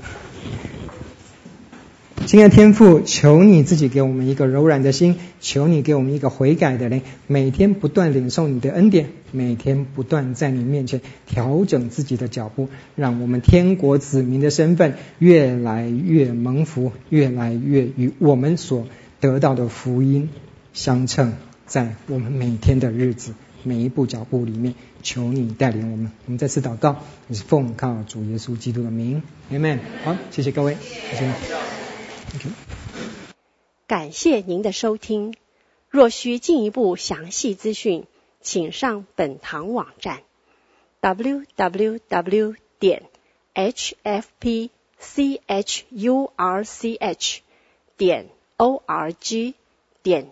[2.26, 18.88] 亲爱的天父，求你自己给我们一个柔软的心，求你给我们一个悔改的灵，每天不断领受你的恩典，每天不断在你面前调整自己的脚步，让我们天国子民的身份越来越蒙福，越来越与我们所
[19.22, 20.30] 得到的福音
[20.78, 21.34] 相称，
[21.66, 23.34] 在我们每天的日子
[23.64, 26.12] 每一步脚步里面，求你带领我们。
[26.26, 29.80] 我们再次祷告，你是奉靠主耶稣基督的名，Amen。
[30.04, 30.78] 好，谢谢各位，
[31.10, 31.34] 谢谢。
[33.88, 35.34] 感谢您的收听。
[35.90, 38.06] 若需进一步详细资讯，
[38.42, 40.20] 请上本堂网站
[41.02, 43.02] ：www 点
[43.56, 44.70] hfpchurch
[47.98, 48.28] 点
[48.58, 49.54] org
[50.04, 50.32] 点